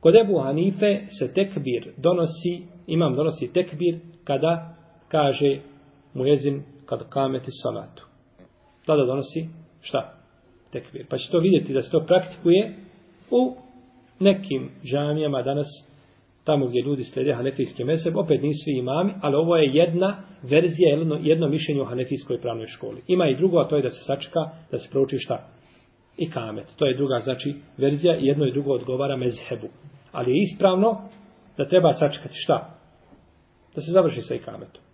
Kod 0.00 0.14
Ebu 0.14 0.38
Hanife 0.38 1.00
se 1.18 1.34
tekbir 1.34 1.92
donosi, 1.96 2.62
imam 2.86 3.14
donosi 3.14 3.52
tekbir 3.52 3.98
kada 4.24 4.76
kaže 5.08 5.60
mujezin 6.14 6.62
kad 6.86 7.08
kameti 7.08 7.50
salatu. 7.62 8.06
Tada 8.86 9.04
donosi 9.04 9.48
šta? 9.86 10.12
Tekbir. 10.72 11.06
Pa 11.10 11.18
će 11.18 11.30
to 11.30 11.38
vidjeti 11.38 11.72
da 11.72 11.82
se 11.82 11.90
to 11.90 12.00
praktikuje 12.06 12.74
u 13.30 13.56
nekim 14.20 14.70
džamijama 14.84 15.42
danas 15.42 15.66
tamo 16.44 16.66
gdje 16.66 16.82
ljudi 16.82 17.04
slede 17.04 17.32
hanefijski 17.32 17.84
meseb, 17.84 18.16
opet 18.16 18.42
nisu 18.42 18.70
imami, 18.70 19.12
ali 19.22 19.36
ovo 19.36 19.56
je 19.56 19.70
jedna 19.74 20.22
verzija, 20.42 20.90
jedno, 20.90 21.18
jedno 21.22 21.48
mišljenje 21.48 21.82
o 21.82 21.84
hanefijskoj 21.84 22.40
pravnoj 22.40 22.66
školi. 22.66 23.02
Ima 23.06 23.28
i 23.28 23.36
drugo, 23.36 23.58
a 23.58 23.68
to 23.68 23.76
je 23.76 23.82
da 23.82 23.90
se 23.90 24.04
sačka, 24.06 24.40
da 24.70 24.78
se 24.78 24.88
prouči 24.90 25.18
šta? 25.18 25.48
I 26.16 26.30
kamet. 26.30 26.66
To 26.76 26.86
je 26.86 26.96
druga, 26.96 27.20
znači, 27.20 27.54
verzija 27.76 28.16
i 28.16 28.26
jedno 28.26 28.46
i 28.46 28.52
drugo 28.52 28.72
odgovara 28.72 29.16
mezhebu. 29.16 29.68
Ali 30.12 30.30
je 30.30 30.42
ispravno 30.42 31.00
da 31.56 31.68
treba 31.68 31.92
sačekati 31.92 32.34
šta? 32.34 32.78
Da 33.74 33.80
se 33.80 33.92
završi 33.92 34.20
sa 34.20 34.34
ikametom. 34.34 34.85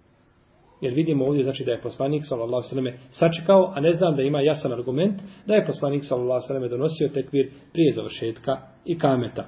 Jer 0.83 0.95
vidimo 0.95 1.25
ovdje 1.25 1.43
znači 1.43 1.65
da 1.65 1.73
je 1.73 1.83
poslanik 1.83 2.23
sallallahu 2.29 2.79
alejhi 2.79 2.99
sačekao, 3.11 3.73
a 3.75 3.81
ne 3.81 3.93
znam 3.93 4.17
da 4.17 4.23
ima 4.23 4.41
jasan 4.41 4.73
argument 4.73 5.23
da 5.47 5.55
je 5.55 5.67
poslanik 5.67 6.03
sallallahu 6.05 6.41
alejhi 6.51 6.69
donosio 6.69 7.09
tekvir 7.09 7.51
prije 7.73 7.93
završetka 7.93 8.57
i 8.85 8.99
kameta. 8.99 9.45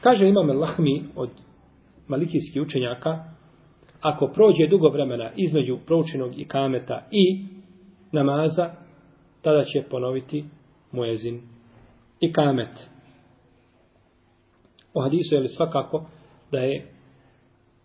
Kaže 0.00 0.28
imam 0.28 0.58
Lahmi 0.58 1.04
od 1.16 1.30
malikijskih 2.08 2.62
učenjaka, 2.62 3.24
ako 4.00 4.26
prođe 4.26 4.66
dugo 4.70 4.88
vremena 4.88 5.30
između 5.36 5.78
proučenog 5.86 6.38
i 6.38 6.48
kameta 6.48 7.06
i 7.10 7.44
namaza, 8.12 8.70
tada 9.42 9.64
će 9.64 9.82
ponoviti 9.90 10.44
muezin 10.92 11.40
i 12.20 12.32
kamet. 12.32 12.90
U 14.94 15.00
hadisu 15.00 15.34
je 15.34 15.40
li 15.40 15.48
svakako 15.48 16.06
da 16.52 16.58
je 16.58 16.89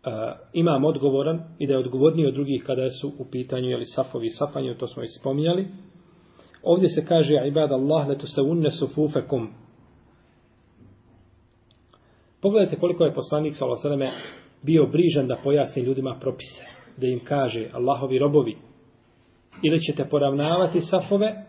a, 0.05 0.35
imam 0.53 0.85
odgovoran 0.85 1.39
i 1.59 1.67
da 1.67 1.73
je 1.73 1.79
odgovorniji 1.79 2.27
od 2.27 2.33
drugih 2.33 2.63
kada 2.65 2.89
su 2.89 3.11
u 3.19 3.25
pitanju 3.31 3.69
jeli 3.69 3.85
safovi 3.85 4.27
i 4.27 4.29
safanje, 4.29 4.75
to 4.77 4.87
smo 4.87 5.03
i 5.03 5.07
spominjali. 5.07 5.67
Ovdje 6.63 6.89
se 6.89 7.05
kaže 7.05 7.33
ibad 7.47 7.71
Allah 7.71 8.07
letu 8.07 8.27
se 8.27 8.41
unne 8.41 8.71
sufufekum. 8.71 9.49
Pogledajte 12.41 12.75
koliko 12.75 13.05
je 13.05 13.13
poslanik 13.13 13.55
s.a.v. 13.55 14.07
bio 14.63 14.85
brižan 14.85 15.27
da 15.27 15.37
pojasni 15.43 15.83
ljudima 15.83 16.17
propise. 16.21 16.65
Da 16.97 17.07
im 17.07 17.19
kaže 17.19 17.69
Allahovi 17.73 18.19
robovi 18.19 18.57
ili 19.63 19.79
ćete 19.79 20.09
poravnavati 20.09 20.79
safove 20.79 21.45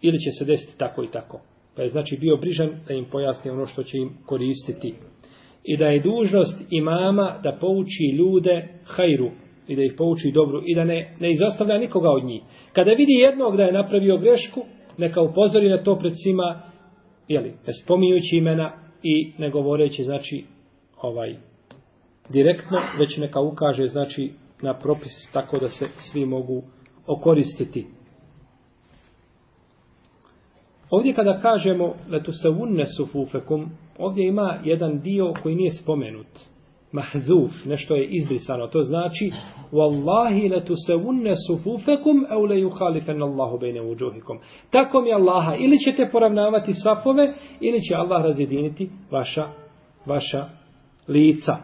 ili 0.00 0.18
će 0.18 0.30
se 0.38 0.44
desiti 0.44 0.78
tako 0.78 1.04
i 1.04 1.10
tako. 1.10 1.40
Pa 1.76 1.82
je 1.82 1.88
znači 1.88 2.16
bio 2.16 2.36
brižan 2.36 2.70
da 2.88 2.94
im 2.94 3.04
pojasni 3.04 3.50
ono 3.50 3.66
što 3.66 3.82
će 3.82 3.98
im 3.98 4.10
koristiti 4.26 4.94
i 5.70 5.76
da 5.76 5.86
je 5.86 6.00
dužnost 6.00 6.66
imama 6.70 7.40
da 7.42 7.58
pouči 7.60 8.16
ljude 8.18 8.68
hajru 8.84 9.30
i 9.68 9.76
da 9.76 9.82
ih 9.82 9.92
pouči 9.98 10.30
dobru 10.34 10.62
i 10.66 10.74
da 10.74 10.84
ne, 10.84 11.16
ne 11.20 11.30
izostavlja 11.30 11.78
nikoga 11.78 12.10
od 12.10 12.24
njih. 12.24 12.42
Kada 12.72 12.90
vidi 12.90 13.12
jednog 13.12 13.56
da 13.56 13.62
je 13.62 13.72
napravio 13.72 14.18
grešku, 14.18 14.60
neka 14.98 15.22
upozori 15.22 15.68
na 15.68 15.82
to 15.82 15.98
pred 15.98 16.12
svima, 16.22 16.62
jeli, 17.28 17.52
ne 17.66 17.72
spominjući 17.84 18.36
imena 18.36 18.72
i 19.02 19.32
ne 19.38 19.50
govoreći, 19.50 20.04
znači, 20.04 20.44
ovaj, 21.02 21.36
direktno, 22.28 22.78
već 22.98 23.16
neka 23.16 23.40
ukaže, 23.40 23.86
znači, 23.86 24.30
na 24.62 24.78
propis 24.78 25.12
tako 25.32 25.58
da 25.58 25.68
se 25.68 25.86
svi 26.12 26.26
mogu 26.26 26.62
okoristiti. 27.06 27.86
Ovdje 30.90 31.14
kada 31.14 31.40
kažemo 31.40 31.94
letu 32.10 32.32
se 32.32 32.48
unne 32.48 32.86
sufufekum, 32.86 33.70
ovdje 33.98 34.28
ima 34.28 34.58
jedan 34.64 35.00
dio 35.00 35.32
koji 35.42 35.54
nije 35.54 35.70
spomenut. 35.70 36.26
Mahzuf, 36.92 37.64
nešto 37.66 37.94
je 37.94 38.06
izbrisano. 38.06 38.66
To 38.66 38.82
znači, 38.82 39.30
Wallahi 39.72 40.50
letu 40.50 40.74
se 40.86 40.94
unne 40.94 41.34
sufufekum, 41.46 42.26
au 42.30 42.44
le 42.44 42.56
yuhalifen 42.56 43.22
Allahu 43.22 43.58
bejne 43.58 43.82
uđuhikom. 43.82 44.38
Tako 44.70 45.00
mi 45.00 45.12
Allaha, 45.12 45.54
ili 45.54 45.78
ćete 45.78 46.08
poravnavati 46.12 46.72
safove, 46.74 47.34
ili 47.60 47.80
će 47.80 47.94
Allah 47.94 48.24
razjediniti 48.24 48.90
vaša, 49.10 49.48
vaša 50.06 50.44
lica. 51.08 51.56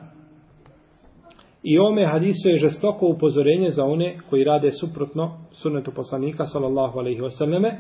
I 1.63 1.79
ome 1.79 2.07
hadisu 2.07 2.49
je 2.49 2.57
žestoko 2.57 3.07
upozorenje 3.07 3.69
za 3.69 3.85
one 3.85 4.19
koji 4.31 4.45
rade 4.45 4.71
suprotno 4.71 5.39
sunnetu 5.53 5.93
poslanika, 5.95 6.45
sallallahu 6.45 6.99
alaihi 6.99 7.21
wasallame, 7.21 7.73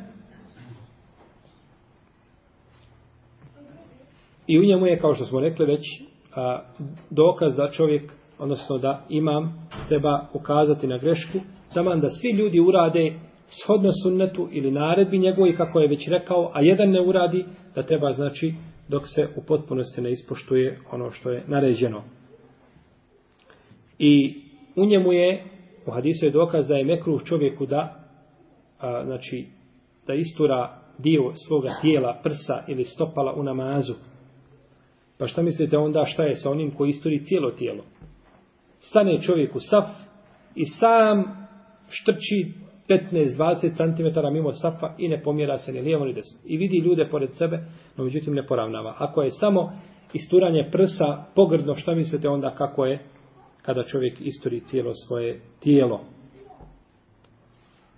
I 4.46 4.58
u 4.58 4.64
njemu 4.64 4.86
je, 4.86 4.98
kao 4.98 5.14
što 5.14 5.24
smo 5.24 5.40
rekli 5.40 5.66
već, 5.66 6.02
a, 6.34 6.62
dokaz 7.10 7.56
da 7.56 7.70
čovjek, 7.70 8.12
odnosno 8.38 8.78
da 8.78 9.04
imam, 9.08 9.68
treba 9.88 10.26
ukazati 10.32 10.86
na 10.86 10.98
grešku, 10.98 11.38
taman 11.74 12.00
da 12.00 12.08
svi 12.08 12.30
ljudi 12.30 12.60
urade 12.60 13.12
shodno 13.48 13.90
sunnetu 14.02 14.48
ili 14.52 14.70
naredbi 14.70 15.18
njegovi, 15.18 15.56
kako 15.56 15.80
je 15.80 15.88
već 15.88 16.08
rekao, 16.08 16.50
a 16.54 16.60
jedan 16.60 16.90
ne 16.90 17.00
uradi, 17.00 17.44
da 17.74 17.82
treba 17.82 18.12
znači 18.12 18.54
dok 18.88 19.02
se 19.14 19.28
u 19.36 19.42
potpunosti 19.46 20.00
ne 20.00 20.10
ispoštuje 20.10 20.78
ono 20.92 21.10
što 21.10 21.30
je 21.30 21.44
naređeno. 21.46 22.02
I 23.98 24.34
u 24.76 24.86
njemu 24.86 25.12
je, 25.12 25.44
u 25.86 25.90
hadisu 25.90 26.24
je 26.26 26.30
dokaz 26.30 26.68
da 26.68 26.74
je 26.74 26.84
mekruh 26.84 27.24
čovjeku 27.24 27.66
da, 27.66 28.06
a, 28.80 29.04
znači, 29.04 29.46
da 30.06 30.14
istura 30.14 30.78
dio 30.98 31.32
svoga 31.48 31.70
tijela, 31.80 32.20
prsa 32.22 32.64
ili 32.68 32.84
stopala 32.84 33.32
u 33.32 33.42
namazu, 33.42 33.94
Pa 35.18 35.26
šta 35.26 35.42
mislite 35.42 35.78
onda 35.78 36.04
šta 36.04 36.22
je 36.22 36.34
sa 36.34 36.50
onim 36.50 36.70
koji 36.70 36.90
istori 36.90 37.24
cijelo 37.24 37.50
tijelo? 37.50 37.84
Stane 38.80 39.20
čovjek 39.20 39.56
u 39.56 39.60
saf 39.60 39.84
i 40.54 40.64
sam 40.66 41.24
štrči 41.88 42.52
15-20 42.88 43.76
cm 43.76 44.34
mimo 44.34 44.52
safa 44.52 44.94
i 44.98 45.08
ne 45.08 45.22
pomjera 45.22 45.58
se 45.58 45.72
ni 45.72 45.80
lijevo 45.80 46.04
ni 46.04 46.12
desno. 46.12 46.38
I 46.44 46.56
vidi 46.56 46.78
ljude 46.78 47.08
pored 47.10 47.30
sebe, 47.34 47.58
no 47.96 48.04
međutim 48.04 48.34
ne 48.34 48.46
poravnava. 48.46 48.94
Ako 48.98 49.22
je 49.22 49.30
samo 49.30 49.72
isturanje 50.12 50.68
prsa 50.72 51.24
pogrdno, 51.34 51.74
šta 51.74 51.94
mislite 51.94 52.28
onda 52.28 52.54
kako 52.54 52.86
je 52.86 52.98
kada 53.62 53.84
čovjek 53.84 54.20
istori 54.20 54.60
cijelo 54.60 54.92
svoje 54.94 55.40
tijelo? 55.60 56.00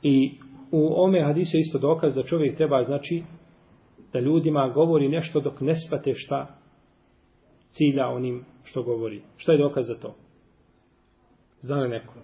I 0.03 0.33
u 0.71 1.03
ome 1.03 1.23
hadisu 1.23 1.57
je 1.57 1.61
isto 1.61 1.79
dokaz 1.79 2.15
da 2.15 2.23
čovjek 2.23 2.57
treba 2.57 2.83
znači 2.83 3.23
da 4.13 4.21
ljudima 4.21 4.69
govori 4.69 5.09
nešto 5.09 5.41
dok 5.41 5.61
ne 5.61 5.75
svate 5.75 6.15
šta 6.15 6.58
cilja 7.69 8.09
onim 8.09 8.45
što 8.65 8.83
govori. 8.83 9.23
Šta 9.37 9.53
je 9.53 9.59
dokaz 9.59 9.87
za 9.87 9.95
to? 9.95 10.15
Zna 11.61 11.77
li 11.77 11.89
neko? 11.89 12.15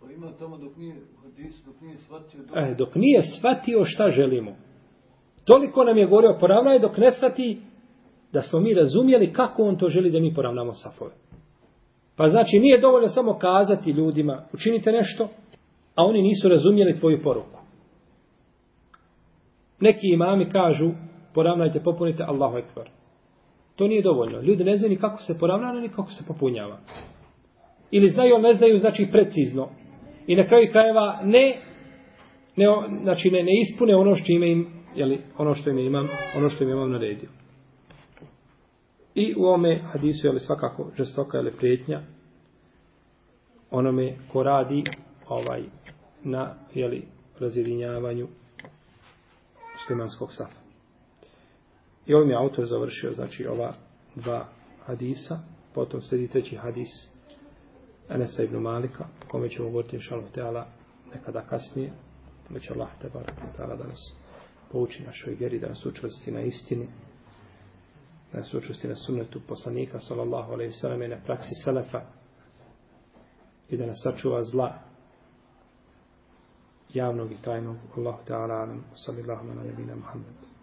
Pa 0.00 0.12
ima 0.12 0.32
tamo 0.38 0.58
dok 0.58 0.76
nije, 0.76 0.96
dok 1.66 1.80
nije 1.80 1.98
shvatio... 1.98 2.40
Dok... 2.42 2.56
Eh, 2.56 2.74
dok 2.78 2.94
nije 2.94 3.20
shvatio 3.38 3.84
šta 3.84 4.08
želimo. 4.08 4.56
Toliko 5.44 5.84
nam 5.84 5.98
je 5.98 6.06
govorio, 6.06 6.36
poravnaj 6.40 6.78
dok 6.78 6.96
ne 6.96 7.10
shvati 7.10 7.60
da 8.32 8.42
smo 8.42 8.60
mi 8.60 8.74
razumjeli 8.74 9.32
kako 9.32 9.62
on 9.62 9.78
to 9.78 9.88
želi 9.88 10.10
da 10.10 10.20
mi 10.20 10.34
poravnamo 10.34 10.72
safove. 10.72 11.10
Pa 12.16 12.28
znači 12.28 12.58
nije 12.58 12.80
dovoljno 12.80 13.08
samo 13.08 13.38
kazati 13.38 13.90
ljudima, 13.90 14.44
učinite 14.52 14.92
nešto, 14.92 15.28
a 15.94 16.04
oni 16.04 16.22
nisu 16.22 16.48
razumjeli 16.48 16.98
tvoju 17.00 17.22
poruku. 17.22 17.58
Neki 19.80 20.06
imami 20.06 20.50
kažu, 20.50 20.90
poravnajte, 21.34 21.80
popunite 21.80 22.22
Allahu 22.22 22.56
Ekber. 22.56 22.90
To 23.76 23.88
nije 23.88 24.02
dovoljno. 24.02 24.40
Ljudi 24.40 24.64
ne 24.64 24.76
znaju 24.76 24.90
ni 24.90 25.00
kako 25.00 25.22
se 25.22 25.38
poravnava, 25.40 25.80
ni 25.80 25.88
kako 25.88 26.10
se 26.10 26.24
popunjava. 26.28 26.78
Ili 27.90 28.08
znaju, 28.08 28.34
ali 28.34 28.42
ne 28.42 28.52
znaju, 28.52 28.76
znači 28.76 29.08
precizno. 29.12 29.68
I 30.26 30.36
na 30.36 30.46
kraju 30.46 30.68
krajeva 30.72 31.20
ne, 31.24 31.60
ne, 32.56 32.66
znači 33.02 33.30
ne, 33.30 33.42
ne 33.42 33.52
ispune 33.60 33.96
ono 33.96 34.14
što 34.14 34.32
ime 34.32 34.52
im, 34.52 34.66
jeli, 34.94 35.20
ono 35.38 35.54
što 35.54 35.70
im 35.70 35.78
imam, 35.78 36.08
ono 36.36 36.48
što 36.48 36.64
im 36.64 36.70
imam 36.70 36.90
naredio. 36.90 37.28
I 39.14 39.34
u 39.36 39.46
ome 39.46 39.78
hadisu, 39.92 40.26
jeli 40.26 40.40
svakako 40.40 40.90
žestoka, 40.96 41.36
jeli 41.36 41.52
prijetnja, 41.52 42.00
onome 43.70 44.16
ko 44.32 44.42
radi 44.42 44.84
ovaj 45.28 45.62
na 46.24 46.54
jeli, 46.74 47.02
razjedinjavanju 47.40 48.28
muslimanskog 49.74 50.28
safa. 50.32 50.63
I 52.06 52.14
ovim 52.14 52.30
je 52.30 52.36
autor 52.36 52.66
završio, 52.66 53.12
znači, 53.12 53.46
ova 53.46 53.72
dva 54.14 54.48
hadisa. 54.86 55.38
Potom 55.74 56.00
sledi 56.00 56.28
treći 56.28 56.56
hadis 56.56 56.88
Enesa 58.08 58.42
ibn 58.42 58.56
Malika, 58.56 59.06
kome 59.28 59.48
ćemo 59.48 59.68
govoriti 59.68 59.96
inšalov 59.96 60.30
teala 60.34 60.66
nekada 61.14 61.40
kasnije. 61.40 61.92
Da 62.50 62.60
će 62.60 62.72
Allah 62.72 62.88
te 63.00 63.08
barak 63.14 63.34
teala 63.56 63.76
da 63.76 63.84
nas 63.84 64.16
pouči 64.72 65.02
našoj 65.02 65.34
vjeri, 65.34 65.58
da 65.58 65.68
nas 65.68 65.86
učvrsti 65.86 66.30
na 66.30 66.40
istini, 66.40 66.88
da 68.32 68.38
nas 68.38 68.54
učvrsti 68.54 68.88
na 68.88 68.94
sunnetu 68.94 69.40
poslanika, 69.48 70.00
sallallahu 70.00 70.52
alaihi 70.52 70.72
sallam, 70.72 71.02
i 71.02 71.08
na 71.08 71.16
praksi 71.26 71.54
selefa, 71.64 72.00
i 73.70 73.76
da 73.76 73.86
nas 73.86 74.00
sačuva 74.02 74.42
zla 74.42 74.78
javnog 76.94 77.32
i 77.32 77.36
tajnog. 77.44 77.76
Allahu 77.96 78.18
ta'ala 78.28 78.54
alam, 78.54 78.84
sallallahu 78.94 79.50
ala 79.50 79.62
nebina 79.62 79.94
Muhammed, 79.94 80.34